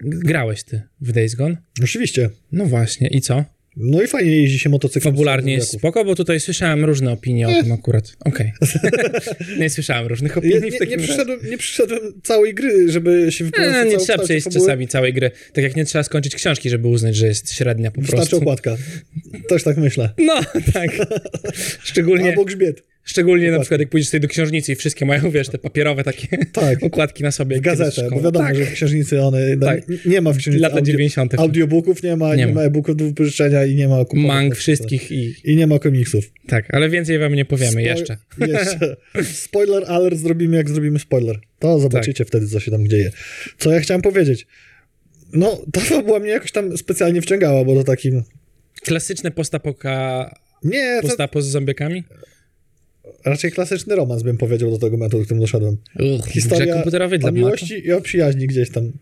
[0.01, 1.57] Grałeś ty w Days Gone?
[1.83, 2.31] Oczywiście.
[2.53, 3.45] No właśnie, i co?
[3.77, 5.15] No i fajnie jeździ się motocyklem.
[5.15, 8.17] Fabularnie jest spoko, bo tutaj słyszałem różne opinie o tym akurat.
[8.25, 8.53] Okej.
[9.61, 11.09] nie słyszałem różnych opinii Nie, w nie, takim nie, razie.
[11.09, 13.75] przyszedłem, nie przyszedłem całej gry, żeby się wypowiedzieć.
[13.85, 15.31] Nie, nie trzeba przejść czasami całej gry.
[15.53, 18.37] Tak jak nie trzeba skończyć książki, żeby uznać, że jest średnia po Wystarczy prostu.
[18.37, 18.77] okładka.
[19.49, 20.11] Też tak myślę.
[20.19, 20.41] No,
[20.75, 20.91] tak.
[21.83, 22.83] Szczególnie, Albo grzbiet.
[23.05, 26.29] Szczególnie na przykład jak pójdziesz sobie do książnicy i wszystkie mają, wiesz, te papierowe takie
[26.53, 26.83] Tak.
[26.93, 27.57] okładki na sobie.
[27.57, 28.57] W gazetę, bo wiadomo, tak.
[28.57, 29.57] że w księżnicy one...
[29.57, 29.81] Tak.
[30.07, 31.39] Nie ma w księżnicy Lata 90.
[31.39, 34.27] audiobooków, nie ma, nie, Nie ma e-booków do wypożyczenia i nie ma kuponek.
[34.27, 35.35] Mang wszystkich i...
[35.45, 36.25] I nie ma komiksów.
[36.47, 38.17] Tak, ale więcej wam nie powiemy Spoj- jeszcze.
[38.49, 38.97] jeszcze.
[39.33, 41.39] Spoiler alert zrobimy, jak zrobimy spoiler.
[41.59, 42.29] To zobaczycie Tak.
[42.29, 43.11] wtedy, co się tam dzieje.
[43.59, 44.47] Co ja chciałem powiedzieć?
[45.33, 48.23] No, ta fabuła mnie jakoś tam specjalnie wciągała, bo to takim...
[48.83, 50.35] Klasyczne postapoka...
[50.65, 52.05] Nie, to Postapo z zombiekami?
[53.25, 55.77] Raczej klasyczny romans, bym powiedział do tego momentu, do którym doszedłem.
[56.19, 58.93] Uch, Historia grze komputerowej dla miłości i o przyjaźni gdzieś tam.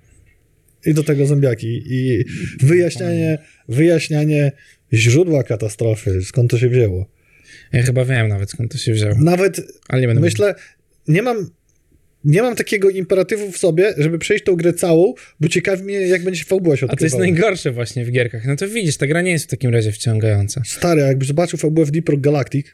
[0.86, 1.82] I do tego zombiaki.
[1.86, 2.24] I
[2.60, 3.38] wyjaśnianie,
[3.68, 4.52] wyjaśnianie
[4.92, 6.98] źródła katastrofy, skąd to się wzięło.
[6.98, 7.22] Maka.
[7.72, 10.32] Ja chyba wiem nawet skąd to się wzięło, Nawet ale nie będę mówił.
[10.32, 10.54] myślę,
[11.08, 11.50] nie mam,
[12.24, 16.24] nie mam takiego imperatywu w sobie, żeby przejść tą grę całą, bo ciekawi mnie, jak
[16.24, 18.46] będzie się fabuła się A to jest najgorsze właśnie w gierkach.
[18.46, 20.62] No to widzisz, ta gra nie jest w takim razie wciągająca.
[20.66, 22.66] Stary, jakbyś zobaczył fabułę w Deep Rock Galactic,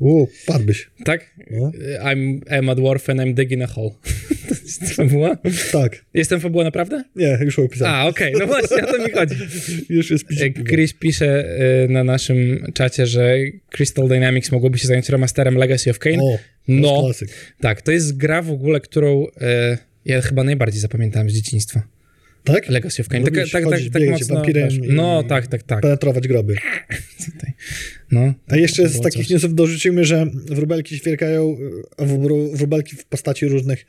[0.00, 0.90] u, padłbyś.
[1.04, 1.34] Tak?
[1.50, 1.70] No.
[2.04, 3.90] I'm, I'm a dwarf and I'm digging a hole.
[4.48, 5.36] to jest fabuła?
[5.72, 6.04] Tak.
[6.14, 7.04] Jestem fabuła naprawdę?
[7.16, 7.94] Nie, już opisałem.
[7.94, 9.34] A, okej, no właśnie, o to mi chodzi.
[9.96, 10.68] Już jest E, pisik.
[10.68, 11.44] Chris pisze
[11.84, 13.34] e, na naszym czacie, że
[13.70, 16.18] Crystal Dynamics mogłoby się zająć remasterem Legacy of Kane.
[16.22, 16.38] O,
[16.68, 16.92] No.
[16.92, 17.00] no.
[17.02, 17.28] klasyk.
[17.60, 21.82] Tak, to jest gra w ogóle, którą e, ja chyba najbardziej zapamiętałem z dzieciństwa.
[22.44, 22.68] Tak?
[22.68, 23.24] Legacy of Kane.
[23.24, 24.42] Tak, tak, tak, tak mocno.
[24.94, 25.80] No, tak, tak, tak.
[25.80, 26.54] Penetrować groby.
[28.12, 30.96] No, A jeszcze z takich newsów dorzucimy, że wróbelki
[31.98, 33.86] wró- wróbelki w postaci różnych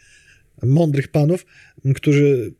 [0.63, 1.45] mądrych panów,
[1.95, 2.53] którzy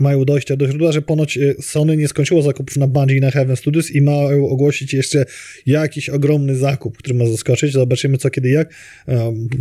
[0.00, 3.30] mają dojście do źródła, że ponoć e, Sony nie skończyło zakupów na Bungie i na
[3.30, 5.24] Heaven Studios i mają ogłosić jeszcze
[5.66, 7.72] jakiś ogromny zakup, który ma zaskoczyć.
[7.72, 8.74] Zobaczymy co, kiedy, jak.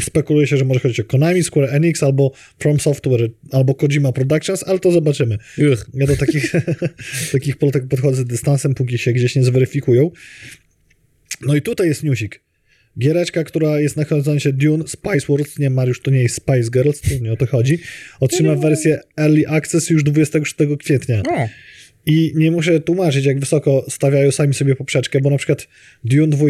[0.02, 4.64] Spekuluje się, że może chodzić o Konami, Square Enix albo From Software, albo Kojima Productions,
[4.64, 5.38] ale to zobaczymy.
[5.74, 5.86] Uch.
[5.94, 6.52] Ja do takich,
[7.32, 10.12] takich plotek podchodzę z dystansem, póki się gdzieś nie zweryfikują.
[11.42, 12.47] No i tutaj jest newsik.
[13.00, 17.02] Giereczka, która jest na horyzoncie Dune, Spice Wars, nie Mariusz, to nie jest Spice Girls,
[17.02, 17.80] to nie o to chodzi,
[18.20, 21.22] otrzyma wersję Early Access już 26 kwietnia.
[22.06, 25.68] I nie muszę tłumaczyć, jak wysoko stawiają sami sobie poprzeczkę, bo na przykład
[26.04, 26.46] Dune 2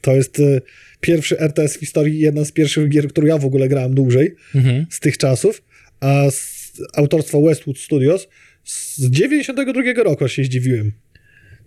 [0.00, 0.60] to jest e,
[1.00, 4.86] pierwszy RTS w historii, jedna z pierwszych gier, którą ja w ogóle grałem dłużej mhm.
[4.90, 5.62] z tych czasów,
[6.00, 8.28] a z autorstwa Westwood Studios
[8.64, 10.92] z 92 roku aż się zdziwiłem.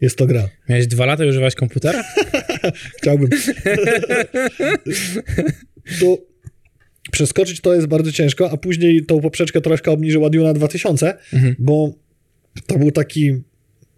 [0.02, 0.50] Jest to gra.
[0.70, 2.04] Miałeś dwa lata i używałeś komputera?
[2.98, 3.30] Chciałbym.
[6.00, 6.18] to
[7.12, 11.56] przeskoczyć to jest bardzo ciężko, a później tą poprzeczkę troszkę obniżyła Duna 2000, Mhm.
[11.60, 11.94] bo
[12.68, 13.42] to był taki,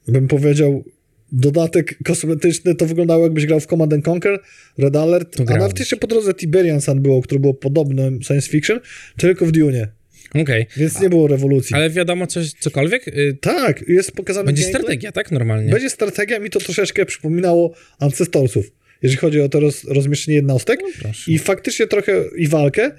[0.08, 0.84] bym powiedział,
[1.32, 4.40] dodatek kosmetyczny, to wyglądało jakbyś grał w Command and Conquer,
[4.78, 8.80] Red Alert, a nawet jeszcze po drodze Tiberian Sun było, które było podobne science fiction,
[9.18, 9.88] tylko w Dune,
[10.36, 10.66] Okej.
[10.78, 11.76] więc nie było rewolucji.
[11.76, 13.08] Ale wiadomo coś, cokolwiek?
[13.08, 14.82] Y, Tak, jest pokazany Będzie gameplay.
[14.84, 15.32] strategia, tak?
[15.32, 15.72] Normalnie.
[15.72, 18.72] Będzie strategia, mi to troszeczkę przypominało Ancestorsów,
[19.02, 20.80] jeżeli chodzi o to roz, rozmieszczenie jednostek.
[21.02, 21.32] proszę.
[21.32, 22.92] I faktycznie trochę, i walkę,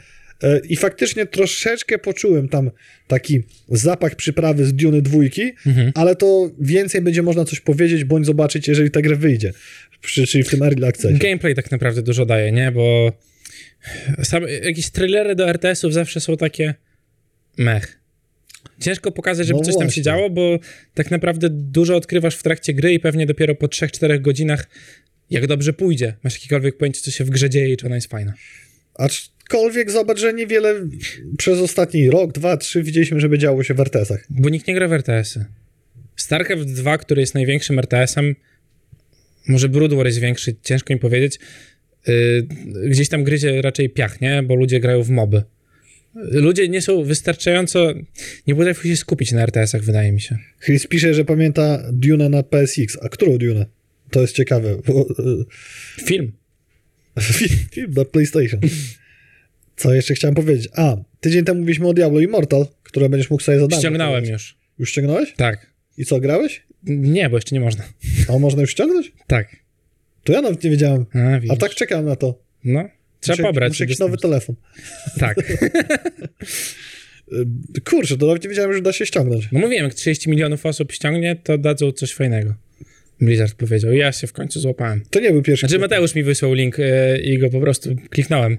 [0.42, 2.70] e, i faktycznie troszeczkę poczułem tam
[3.08, 5.92] taki zapach przyprawy z Duny dwójki, Mhm.
[5.94, 9.52] ale to więcej będzie można coś powiedzieć, bądź zobaczyć, jeżeli ta gra wyjdzie.
[10.02, 11.18] Czyli w tym early accessie.
[11.18, 12.72] Gameplay tak naprawdę dużo daje, nie?
[12.72, 13.12] Bo
[14.22, 16.74] sam, jakieś trailery do RTS-ów zawsze są takie
[17.59, 17.98] mech.
[18.80, 20.59] Ciężko pokazać, żeby No coś tam się działo, bo
[20.94, 24.68] tak naprawdę dużo odkrywasz w trakcie gry i pewnie dopiero po 3-4 godzinach,
[25.30, 28.11] jak dobrze pójdzie, masz jakiekolwiek pojęcie, co się w grze dzieje i czy ona jest
[28.11, 28.32] fajna.
[28.94, 30.74] Aczkolwiek zobacz, że niewiele
[31.38, 34.26] przez ostatni rok, dwa, trzy widzieliśmy, żeby działo się w RTS-ach.
[34.30, 35.44] Bo nikt nie gra w RTS-y.
[36.16, 38.34] StarCraft 2, który jest największym RTS-em,
[39.48, 41.38] może Brood War jest większy, ciężko mi powiedzieć,
[42.06, 42.46] yy,
[42.84, 44.42] gdzieś tam gryzie raczej piach, nie?
[44.42, 45.42] Bo ludzie grają w moby.
[46.30, 47.92] Ludzie nie są wystarczająco,
[48.46, 50.38] nie potrafią się skupić na RTS-ach, wydaje mi się.
[50.64, 52.98] Chris pisze, że pamięta Dune na PSX.
[53.02, 53.66] A którą Dune?
[54.10, 56.32] To jest ciekawe, bo e, Film.
[57.20, 58.60] film, film na PlayStation.
[59.76, 60.68] Co jeszcze chciałem powiedzieć?
[60.76, 63.78] A, tydzień temu mówiliśmy o Diablo Immortal, które będziesz mógł sobie zadać.
[63.78, 64.56] Ściągnąłem już.
[64.78, 65.32] Już ściągnąłeś?
[65.36, 65.72] Tak.
[65.98, 66.62] I co, grałeś?
[66.86, 67.84] Nie, bo jeszcze nie można.
[68.28, 69.12] A można już ściągnąć?
[69.26, 69.56] Tak.
[70.24, 71.06] To ja nawet nie wiedziałem.
[71.48, 72.42] A, A tak czekałem na to.
[72.64, 72.88] No,
[73.20, 73.70] trzeba muszę, pobrać.
[73.70, 74.56] Muszę jakiś nowy telefon.
[75.20, 75.36] Tak.
[77.90, 79.48] Kurczę, to nawet nie wiedziałem, że da się ściągnąć.
[79.52, 82.54] No mówiłem, jak 30 milionów osób ściągnie, to dadzą coś fajnego.
[83.20, 83.92] Blizzard powiedział.
[83.92, 85.02] Ja się w końcu złapałem.
[85.10, 85.66] To nie był pierwszy.
[85.66, 88.58] Znaczy Mateusz mi wysłał link e, i go po prostu kliknąłem.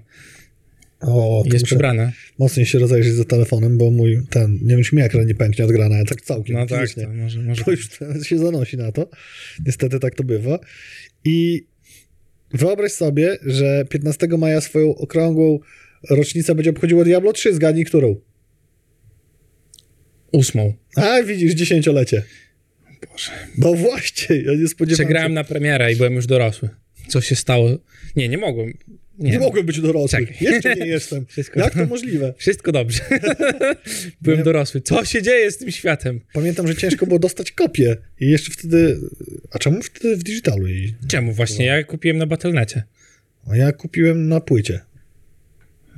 [0.99, 2.11] O, Jest przebrane.
[2.39, 5.65] mocniej się rozejrzeć za telefonem, bo mój ten, nie wiem czy mi ekran nie pęknie
[5.65, 7.63] od grana, ale tak całkiem No tak, to może, może.
[7.63, 9.09] Bo już teraz się zanosi na to.
[9.65, 10.59] Niestety tak to bywa.
[11.25, 11.65] I
[12.53, 15.59] wyobraź sobie, że 15 maja swoją okrągłą
[16.09, 17.53] rocznicę będzie obchodziło Diablo 3.
[17.53, 18.15] Zgadnij którą.
[20.31, 20.73] Ósmą.
[20.95, 22.23] A, widzisz, dziesięciolecie.
[23.11, 23.31] Boże.
[23.57, 25.35] No właśnie, ja nie spodziewałem Przegrałem się.
[25.35, 26.69] na premierę i byłem już dorosły.
[27.07, 27.69] Co się stało?
[28.15, 28.73] Nie, nie mogłem.
[29.19, 29.39] Nie, Nie.
[29.39, 30.19] mogłem być dorosły.
[30.19, 30.35] Czekaj.
[30.41, 31.25] Jeszcze nie jestem.
[31.25, 32.33] Wszystko- Jak to możliwe?
[32.37, 32.99] Wszystko dobrze.
[34.21, 34.43] Byłem Nie.
[34.45, 34.81] dorosły.
[34.81, 36.21] Co się dzieje z tym światem?
[36.33, 37.97] Pamiętam, że ciężko było dostać kopię.
[38.19, 38.99] I jeszcze wtedy...
[39.51, 40.67] A czemu wtedy w digitalu?
[40.67, 40.95] I...
[41.07, 41.65] Czemu właśnie?
[41.65, 42.83] Ja kupiłem na Battle.necie.
[43.51, 44.79] A ja kupiłem na płycie.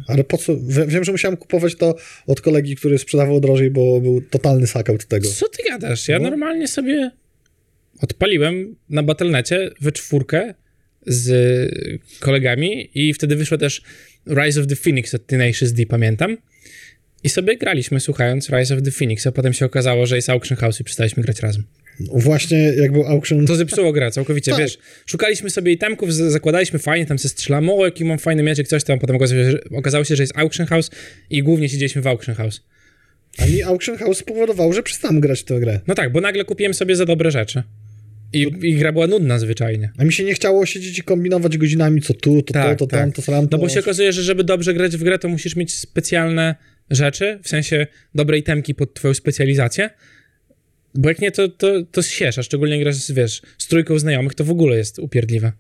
[0.08, 0.58] Ale po co?
[0.58, 1.96] Wie- Wiem, że musiałem kupować to
[2.28, 5.30] od kolegi, który sprzedawał drożej, bo był totalny sakout tego.
[5.30, 6.08] Co ty gadasz?
[6.08, 6.30] Ja No.
[6.30, 7.12] normalnie sobie
[8.02, 10.54] odpaliłem na Battle.necie we czwórkę
[11.06, 11.30] z
[12.20, 13.82] kolegami i wtedy wyszło też
[14.28, 16.38] Rise of the Phoenix od Tenacious D, pamiętam.
[17.24, 20.58] I sobie graliśmy słuchając Rise of the Phoenix, a potem się okazało, że jest Auction
[20.58, 21.64] House i przestaliśmy grać razem.
[22.00, 23.46] Właśnie jak był auction...
[23.46, 24.60] To zepsuło grę całkowicie, Tak.
[24.60, 24.78] wiesz.
[25.06, 29.00] Szukaliśmy sobie itemków, zakładaliśmy fajnie, tam se strzelamy, o jaki mam fajny mieczek, coś tam,
[29.00, 30.92] potem okazało się, że, okazało się, że jest Auction House
[31.30, 32.62] i głównie siedzieliśmy w Auction House.
[33.38, 35.80] A mi auction house spowodował, że przestałem grać w tę grę.
[35.88, 37.64] No tak, bo nagle kupiłem sobie za dobre rzeczy.
[38.34, 39.92] I, i gra była nudna zwyczajnie.
[39.98, 42.88] A mi się nie chciało siedzieć i kombinować godzinami, co tu, to Tak, to, to
[42.88, 43.00] tak.
[43.00, 43.48] tam, to tam.
[43.52, 46.56] No bo się okazuje, że żeby dobrze grać w grę, to musisz mieć specjalne
[46.90, 49.90] rzeczy, w sensie dobrej temki pod twoją specjalizację,
[50.96, 54.44] bo jak nie, to, to, to siesz, a szczególnie grasz, wiesz, z trójką znajomych, to
[54.44, 55.52] w ogóle jest upierdliwe.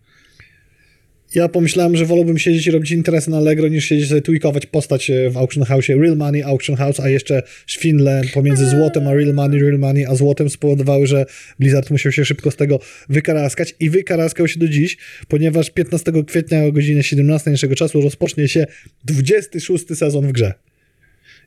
[1.35, 5.09] Ja pomyślałem, że wolałbym siedzieć i robić interesy na Allegro, niż siedzieć sobie tweakować postać
[5.09, 9.33] e, w Auction House, Real Money, Auction House, a jeszcze szwindle pomiędzy złotem a Real
[9.33, 11.25] Money, Real Money, a złotem spowodowały, że
[11.59, 12.79] Blizzard musiał się szybko z tego
[13.09, 18.47] wykaraskać i wykaraskał się do dziś, ponieważ 15 kwietnia o godzinie 17 naszego czasu rozpocznie
[18.47, 18.65] się
[19.05, 20.53] 26 sezon w grze.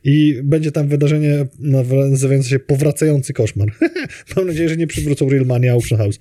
[0.05, 3.69] I będzie tam wydarzenie nazywające się Powracający Koszmar.
[4.37, 6.21] Mam nadzieję, że nie przywrócą Real Money Auction House.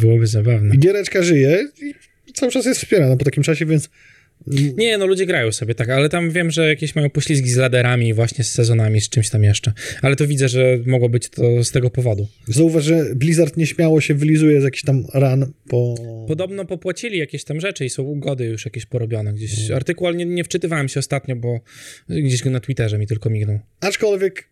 [0.00, 0.76] Byłoby zabawne.
[0.76, 1.94] Giereczka żyje i
[2.34, 3.88] cały czas jest wspierana po takim czasie, więc
[4.76, 8.14] Nie, no ludzie grają sobie tak, ale tam wiem, że jakieś mają poślizgi z laderami,
[8.14, 9.72] właśnie z sezonami, z czymś tam jeszcze.
[10.02, 12.28] Ale to widzę, że mogło być to z tego powodu.
[12.48, 15.94] zauważ, że Blizzard nieśmiało się wylizuje z jakichś tam ran po...
[16.28, 19.70] Podobno popłacili jakieś tam rzeczy i są ugody już jakieś porobione gdzieś.
[19.70, 21.60] Artykuł, ale nie, nie wczytywałem się ostatnio, bo
[22.08, 23.58] gdzieś go na Twitterze mi tylko mignął.
[23.80, 24.48] Aczkolwiek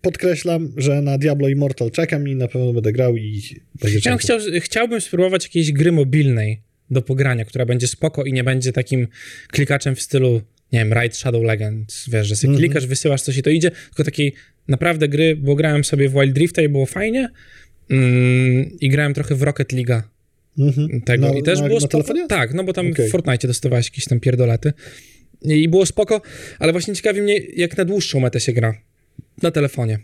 [0.00, 3.42] podkreślam, że na Diablo Immortal czekam i na pewno będę grał i
[3.82, 8.44] będzie Ja chciał, chciałbym spróbować jakiejś gry mobilnej do pogrania, która będzie spoko i nie
[8.44, 9.08] będzie takim
[9.48, 12.62] klikaczem w stylu, nie wiem, Raid Shadow Legends, wiesz, że sobie Mhm.
[12.70, 14.32] klikasz, wysyłasz coś i to idzie, tylko takiej
[14.68, 17.28] naprawdę gry, bo grałem sobie w Wild Drifta i było fajnie
[17.90, 20.02] mm, i grałem trochę w Rocket League'a
[20.58, 21.00] Mhm.
[21.00, 21.92] tego Na- i też na- było na spoko.
[22.04, 22.26] telefonie?
[22.28, 23.08] Tak, no bo tam Okej.
[23.08, 24.72] w Fortnite dostawałeś jakieś tam pierdolety
[25.42, 26.20] i było spoko,
[26.58, 28.74] ale właśnie ciekawi mnie, jak na dłuższą metę się gra
[29.42, 29.98] na telefonie.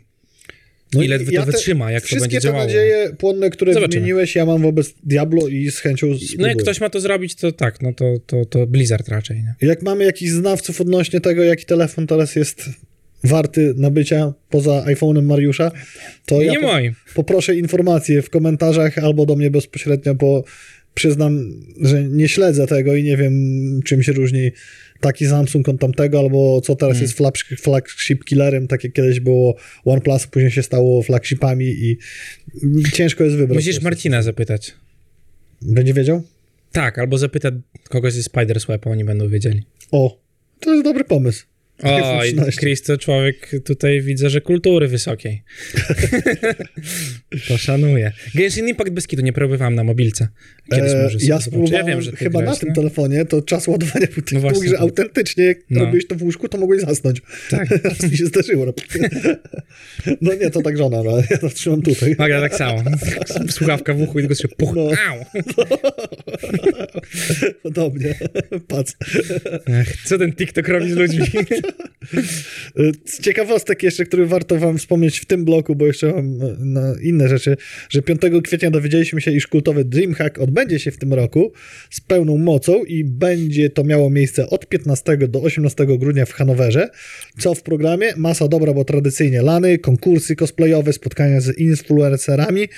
[0.95, 2.65] No Ile i to ja te- wytrzyma, jak to Wszystkie będzie te działało.
[2.65, 3.95] nadzieje płonne, które Zobaczymy.
[4.01, 6.55] wymieniłeś, ja mam wobec Diablo i z chęcią No jak spróbuję.
[6.57, 9.55] ktoś ma to zrobić, to tak, no to, to, to Blizzard raczej, nie?
[9.69, 12.65] Jak mamy jakichś znawców odnośnie tego, jaki telefon teraz jest
[13.25, 15.71] warty nabycia poza iPhone'em Mariusza,
[16.27, 16.95] to ja nie po, moim.
[17.15, 20.45] poproszę informacje w komentarzach albo do mnie bezpośrednio, bo
[20.95, 23.33] przyznam, że nie śledzę tego i nie wiem,
[23.85, 24.51] czym się różni
[25.03, 27.03] taki Samsung od tamtego, albo co teraz Hmm.
[27.03, 31.99] jest flagship, flagship killerem, tak jak kiedyś było OnePlus, później się stało flagshipami i
[32.93, 33.57] ciężko jest wybrać.
[33.57, 34.75] Musisz Marcina zapytać.
[35.63, 36.23] Będzie wiedział?
[36.73, 37.55] Tak, albo zapytać
[37.89, 39.63] kogoś ze Spider Swap, oni będą wiedzieli.
[39.91, 40.21] O,
[40.61, 41.47] to jest dobry pomysł.
[41.83, 42.61] O, iPhone i 13.
[42.61, 45.43] Chris to człowiek tutaj widzę, że kultury wysokiej.
[47.49, 48.13] to szanuję.
[48.35, 50.29] Genshin Impact bez kitu nie próbowałem na mobilce.
[50.75, 52.75] Kiedyś E, może ja spróbowałem Ja wiem, że chyba grałeś, na tym no.
[52.75, 55.81] telefonie, to czas ładowania był tak No długi, że autentycznie jak No.
[55.81, 57.23] robiłeś to w łóżku, to mogłeś zasnąć.
[57.51, 57.69] Tak.
[57.85, 58.67] Raz mi się zdarzyło.
[60.21, 62.15] No nie, to tak żona, no, ja to trzymam tutaj.
[62.19, 62.83] Maga tak samo.
[63.51, 64.73] Słuchawka w uchu i tylko się puch.
[64.77, 64.83] No.
[65.09, 65.25] Au.
[67.63, 68.15] Podobnie.
[68.69, 68.93] Patrz.
[69.67, 71.27] Ech, co ten TikTok robi z ludźmi?
[73.05, 77.29] Z ciekawostek jeszcze, który warto wam wspomnieć w tym bloku, bo jeszcze mam na inne
[77.29, 77.57] rzeczy,
[77.91, 81.53] że 5 kwietnia dowiedzieliśmy się, iż kultowy DreamHack odbędzie się w tym roku
[81.91, 86.89] z pełną mocą i będzie to miało miejsce od 15 do 18 grudnia w Hanowerze.
[87.39, 88.13] Co w programie?
[88.17, 92.69] Masa dobra, bo tradycyjnie lany, konkursy cosplayowe, spotkania z influencerami,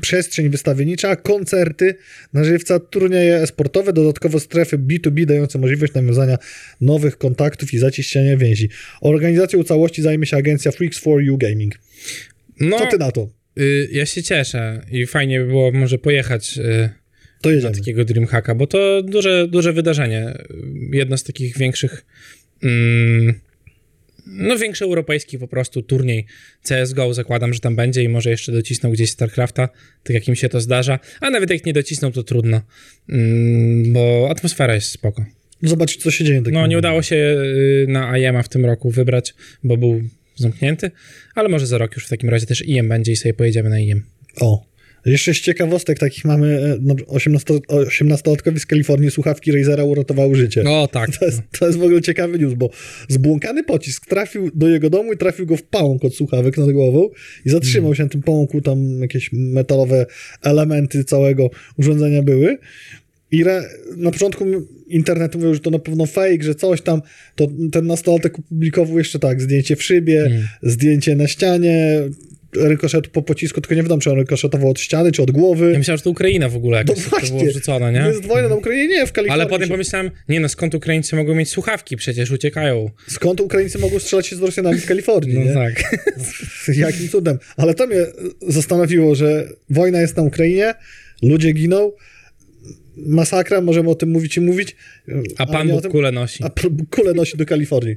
[0.00, 1.94] przestrzeń wystawiennicza, koncerty
[2.32, 6.38] na żywca, turnieje sportowe, dodatkowo strefy B2B dające możliwość nawiązania
[6.80, 8.68] nowych kontaktów i zacieśniania więzi.
[9.00, 11.74] Organizacją całości zajmie się agencja Freaks for You Gaming.
[12.60, 13.28] No, Co ty na to?
[13.58, 16.90] y, ja się cieszę i fajnie by było może pojechać y,
[17.40, 20.34] To na takiego Dreamhacka, bo to duże, duże wydarzenie.
[20.92, 22.04] Jedno z takich większych,
[22.62, 23.40] mm,
[24.26, 26.26] no większy europejski po prostu turniej
[26.62, 27.14] CSGO.
[27.14, 29.68] Zakładam, że tam będzie i może jeszcze docisną gdzieś StarCrafta,
[30.02, 30.98] tak jak im się to zdarza.
[31.20, 32.60] A nawet jak nie docisną, to trudno,
[33.08, 35.24] mm, bo atmosfera jest spoko.
[35.62, 36.42] Zobaczyć, co się dzieje.
[36.52, 39.34] No nie udało się y, na IEM-a w tym roku wybrać,
[39.64, 40.02] bo był
[40.36, 40.90] zamknięty,
[41.34, 43.80] ale może za rok już w takim razie też IEM będzie i sobie pojedziemy na
[43.80, 44.02] IEM.
[44.40, 44.70] O.
[45.06, 50.62] Jeszcze z ciekawostek takich mamy, e, no 18 18-latkowi z Kalifornii słuchawki Razera uratowały życie.
[50.62, 51.10] No tak.
[51.18, 52.70] To jest, to jest w ogóle ciekawy news, bo
[53.08, 57.08] zbłąkany pocisk trafił do jego domu i trafił go w pałąk od słuchawek nad głową
[57.44, 60.06] i zatrzymał się na tym pałąku, tam jakieś metalowe
[60.42, 62.58] elementy całego urządzenia były.
[63.32, 63.62] I re,
[63.96, 64.44] na początku
[64.88, 67.02] internet mówił, że to na pewno fake, że coś tam,
[67.36, 70.48] to ten nastolatek opublikował jeszcze tak, zdjęcie w szybie, Mm.
[70.62, 72.00] zdjęcie na ścianie,
[72.56, 75.72] rykoszet po pocisku, tylko nie wiadomo, czy on rykoszetował od ściany, czy od głowy.
[75.72, 77.38] Ja myślałem, że to Ukraina w ogóle To jakoś to właśnie.
[77.38, 77.98] było wrzucone, nie?
[78.08, 78.88] Jest wojna na Ukrainie?
[78.88, 79.30] Nie, w Kalifornii.
[79.42, 81.96] Ale potem się- pomyślałem, nie no, skąd Ukraińcy mogą mieć słuchawki?
[81.96, 82.90] Przecież uciekają.
[83.08, 85.54] Skąd Ukraińcy mogą strzelać się z Rosjanami w Kalifornii, No nie?
[85.54, 85.82] tak.
[86.76, 87.38] Jakim cudem.
[87.56, 88.06] Ale to mnie
[88.48, 90.74] zastanowiło, że wojna jest na Ukrainie,
[91.22, 91.92] ludzie giną,
[93.06, 94.76] masakra, możemy o tym mówić i mówić.
[95.38, 96.44] A Pan Bóg tym- kulę nosi.
[96.44, 96.50] A
[96.90, 97.96] kulę nosi do Kalifornii.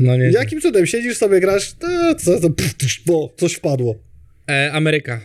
[0.00, 0.24] No nie.
[0.30, 0.86] Jakim cudem?
[0.86, 2.74] Siedzisz sobie, grasz, to, co, to, pff,
[3.06, 3.98] bo coś wpadło.
[4.50, 5.20] E, Ameryka.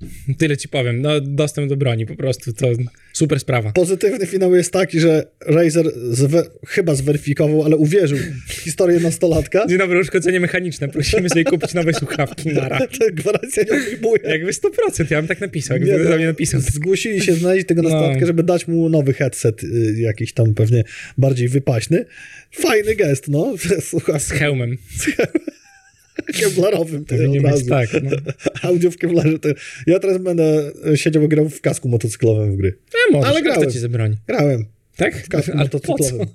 [0.38, 1.02] Tyle ci powiem.
[1.02, 2.66] No, dostęp do broni, po prostu to
[3.12, 3.72] super sprawa.
[3.72, 8.18] Pozytywny finał jest taki, że Razer zwe- chyba zweryfikował, ale uwierzył
[8.48, 9.64] w historię nastolatka.
[9.68, 10.88] Dzień dobry, uszkodzenie mechaniczne.
[10.88, 12.48] Prosimy sobie kupić nowe słuchawki.
[12.54, 12.78] Nara.
[13.12, 14.22] Gwarancja nie obejmuje.
[14.24, 15.76] Jakby 100%, ja bym tak napisał.
[15.76, 16.60] Jakby Nie, nie, no, mnie napisał.
[16.60, 17.88] Zgłosili się znaleźć tego No.
[17.88, 20.84] nastolatka, żeby dać mu nowy headset, y, jakiś tam pewnie
[21.18, 22.04] bardziej wypaśny.
[22.52, 23.54] Fajny gest, no.
[23.80, 24.76] Słuchaj, Z hełmem.
[26.40, 27.66] Kevlarowym Powinien od razu.
[27.66, 27.88] tak.
[28.02, 28.10] No.
[28.70, 29.38] Audio w kevlarze.
[29.38, 29.48] To...
[29.86, 32.78] Ja teraz będę siedział i grał w kasku motocyklowym w gry.
[33.08, 33.70] E, możesz, Ale grałem.
[33.70, 34.16] ci zabroni?
[34.28, 34.64] Grałem
[34.96, 35.24] Tak?
[35.24, 36.26] w kasku Ale po motocyklowym.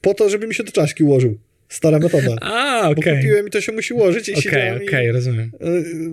[0.00, 1.38] Po to, żeby mi się do czaszki ułożył.
[1.68, 2.36] Stara metoda.
[2.40, 3.16] A, Bo okej.
[3.16, 5.50] kupiłem i to się musi ułożyć i Okej, siedziałem okej, rozumiem.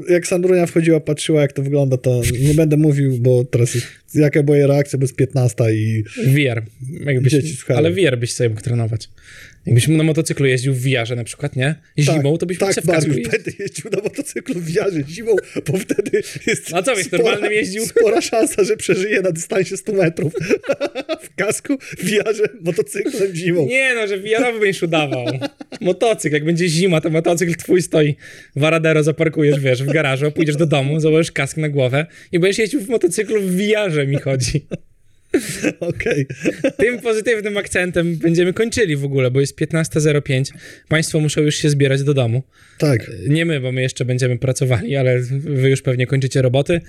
[0.09, 3.87] Y, Jak Sandrunia wchodziła, patrzyła, jak to wygląda, to nie będę mówił, bo teraz jest,
[4.15, 6.63] jaka była jej reakcja, bo jest 15 i VR.
[7.05, 9.09] Jakbyś, Dzieci ale VR byś sobie mógł trenować.
[9.65, 11.75] Jakbyś na motocyklu jeździł w VR-ze na przykład, nie?
[11.99, 15.35] Zimą, to byś tak, w kasku Mariusz, będę jeździł na motocyklu w wiarze zimą,
[15.67, 17.85] bo wtedy jest A co, byś normalnym jeździł?
[17.85, 20.33] spora szansa, że przeżyje na dystansie 100 metrów.
[21.23, 23.65] w kasku, w wiarze, motocyklem zimą.
[23.65, 25.25] Nie no, że VR-owy będziesz udawał.
[25.81, 28.15] Motocykl, jak będzie zima, to motocykl twój stoi
[28.55, 32.59] w Aradero, zaparkujesz, wiesz, w garażu, pójdziesz do domu, założysz kask na głowę i będziesz
[32.59, 34.65] jeździł w motocyklu w VR-ze, mi chodzi.
[35.79, 36.25] Okej.
[36.77, 40.43] Tym pozytywnym akcentem będziemy kończyli w ogóle, bo jest 15.05.
[40.87, 42.43] Państwo muszą już się zbierać do domu.
[42.77, 43.11] Tak.
[43.27, 46.81] Nie my, bo my jeszcze będziemy pracowali, ale wy już pewnie kończycie roboty.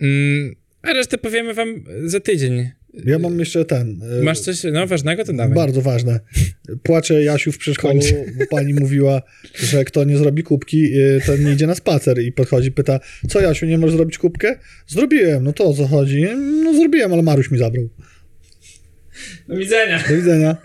[0.00, 2.70] Mm, a resztę powiemy wam za tydzień.
[3.04, 4.02] Ja mam jeszcze ten.
[4.20, 5.24] y, Masz coś no, ważnego?
[5.24, 5.54] To dawaj.
[5.54, 6.20] Bardzo ważne.
[6.82, 8.00] Płacze Jasiu w przedszkolu,
[8.38, 9.22] bo pani mówiła,
[9.54, 13.40] że kto nie zrobi kubki, y, ten nie idzie na spacer i podchodzi, pyta, co
[13.40, 14.58] Jasiu, nie możesz zrobić kubkę?
[14.86, 16.26] Zrobiłem, no to o co chodzi?
[16.64, 17.88] No zrobiłem, ale Maruś mi zabrał.
[19.48, 20.04] Do widzenia.
[20.08, 20.52] Do widzenia.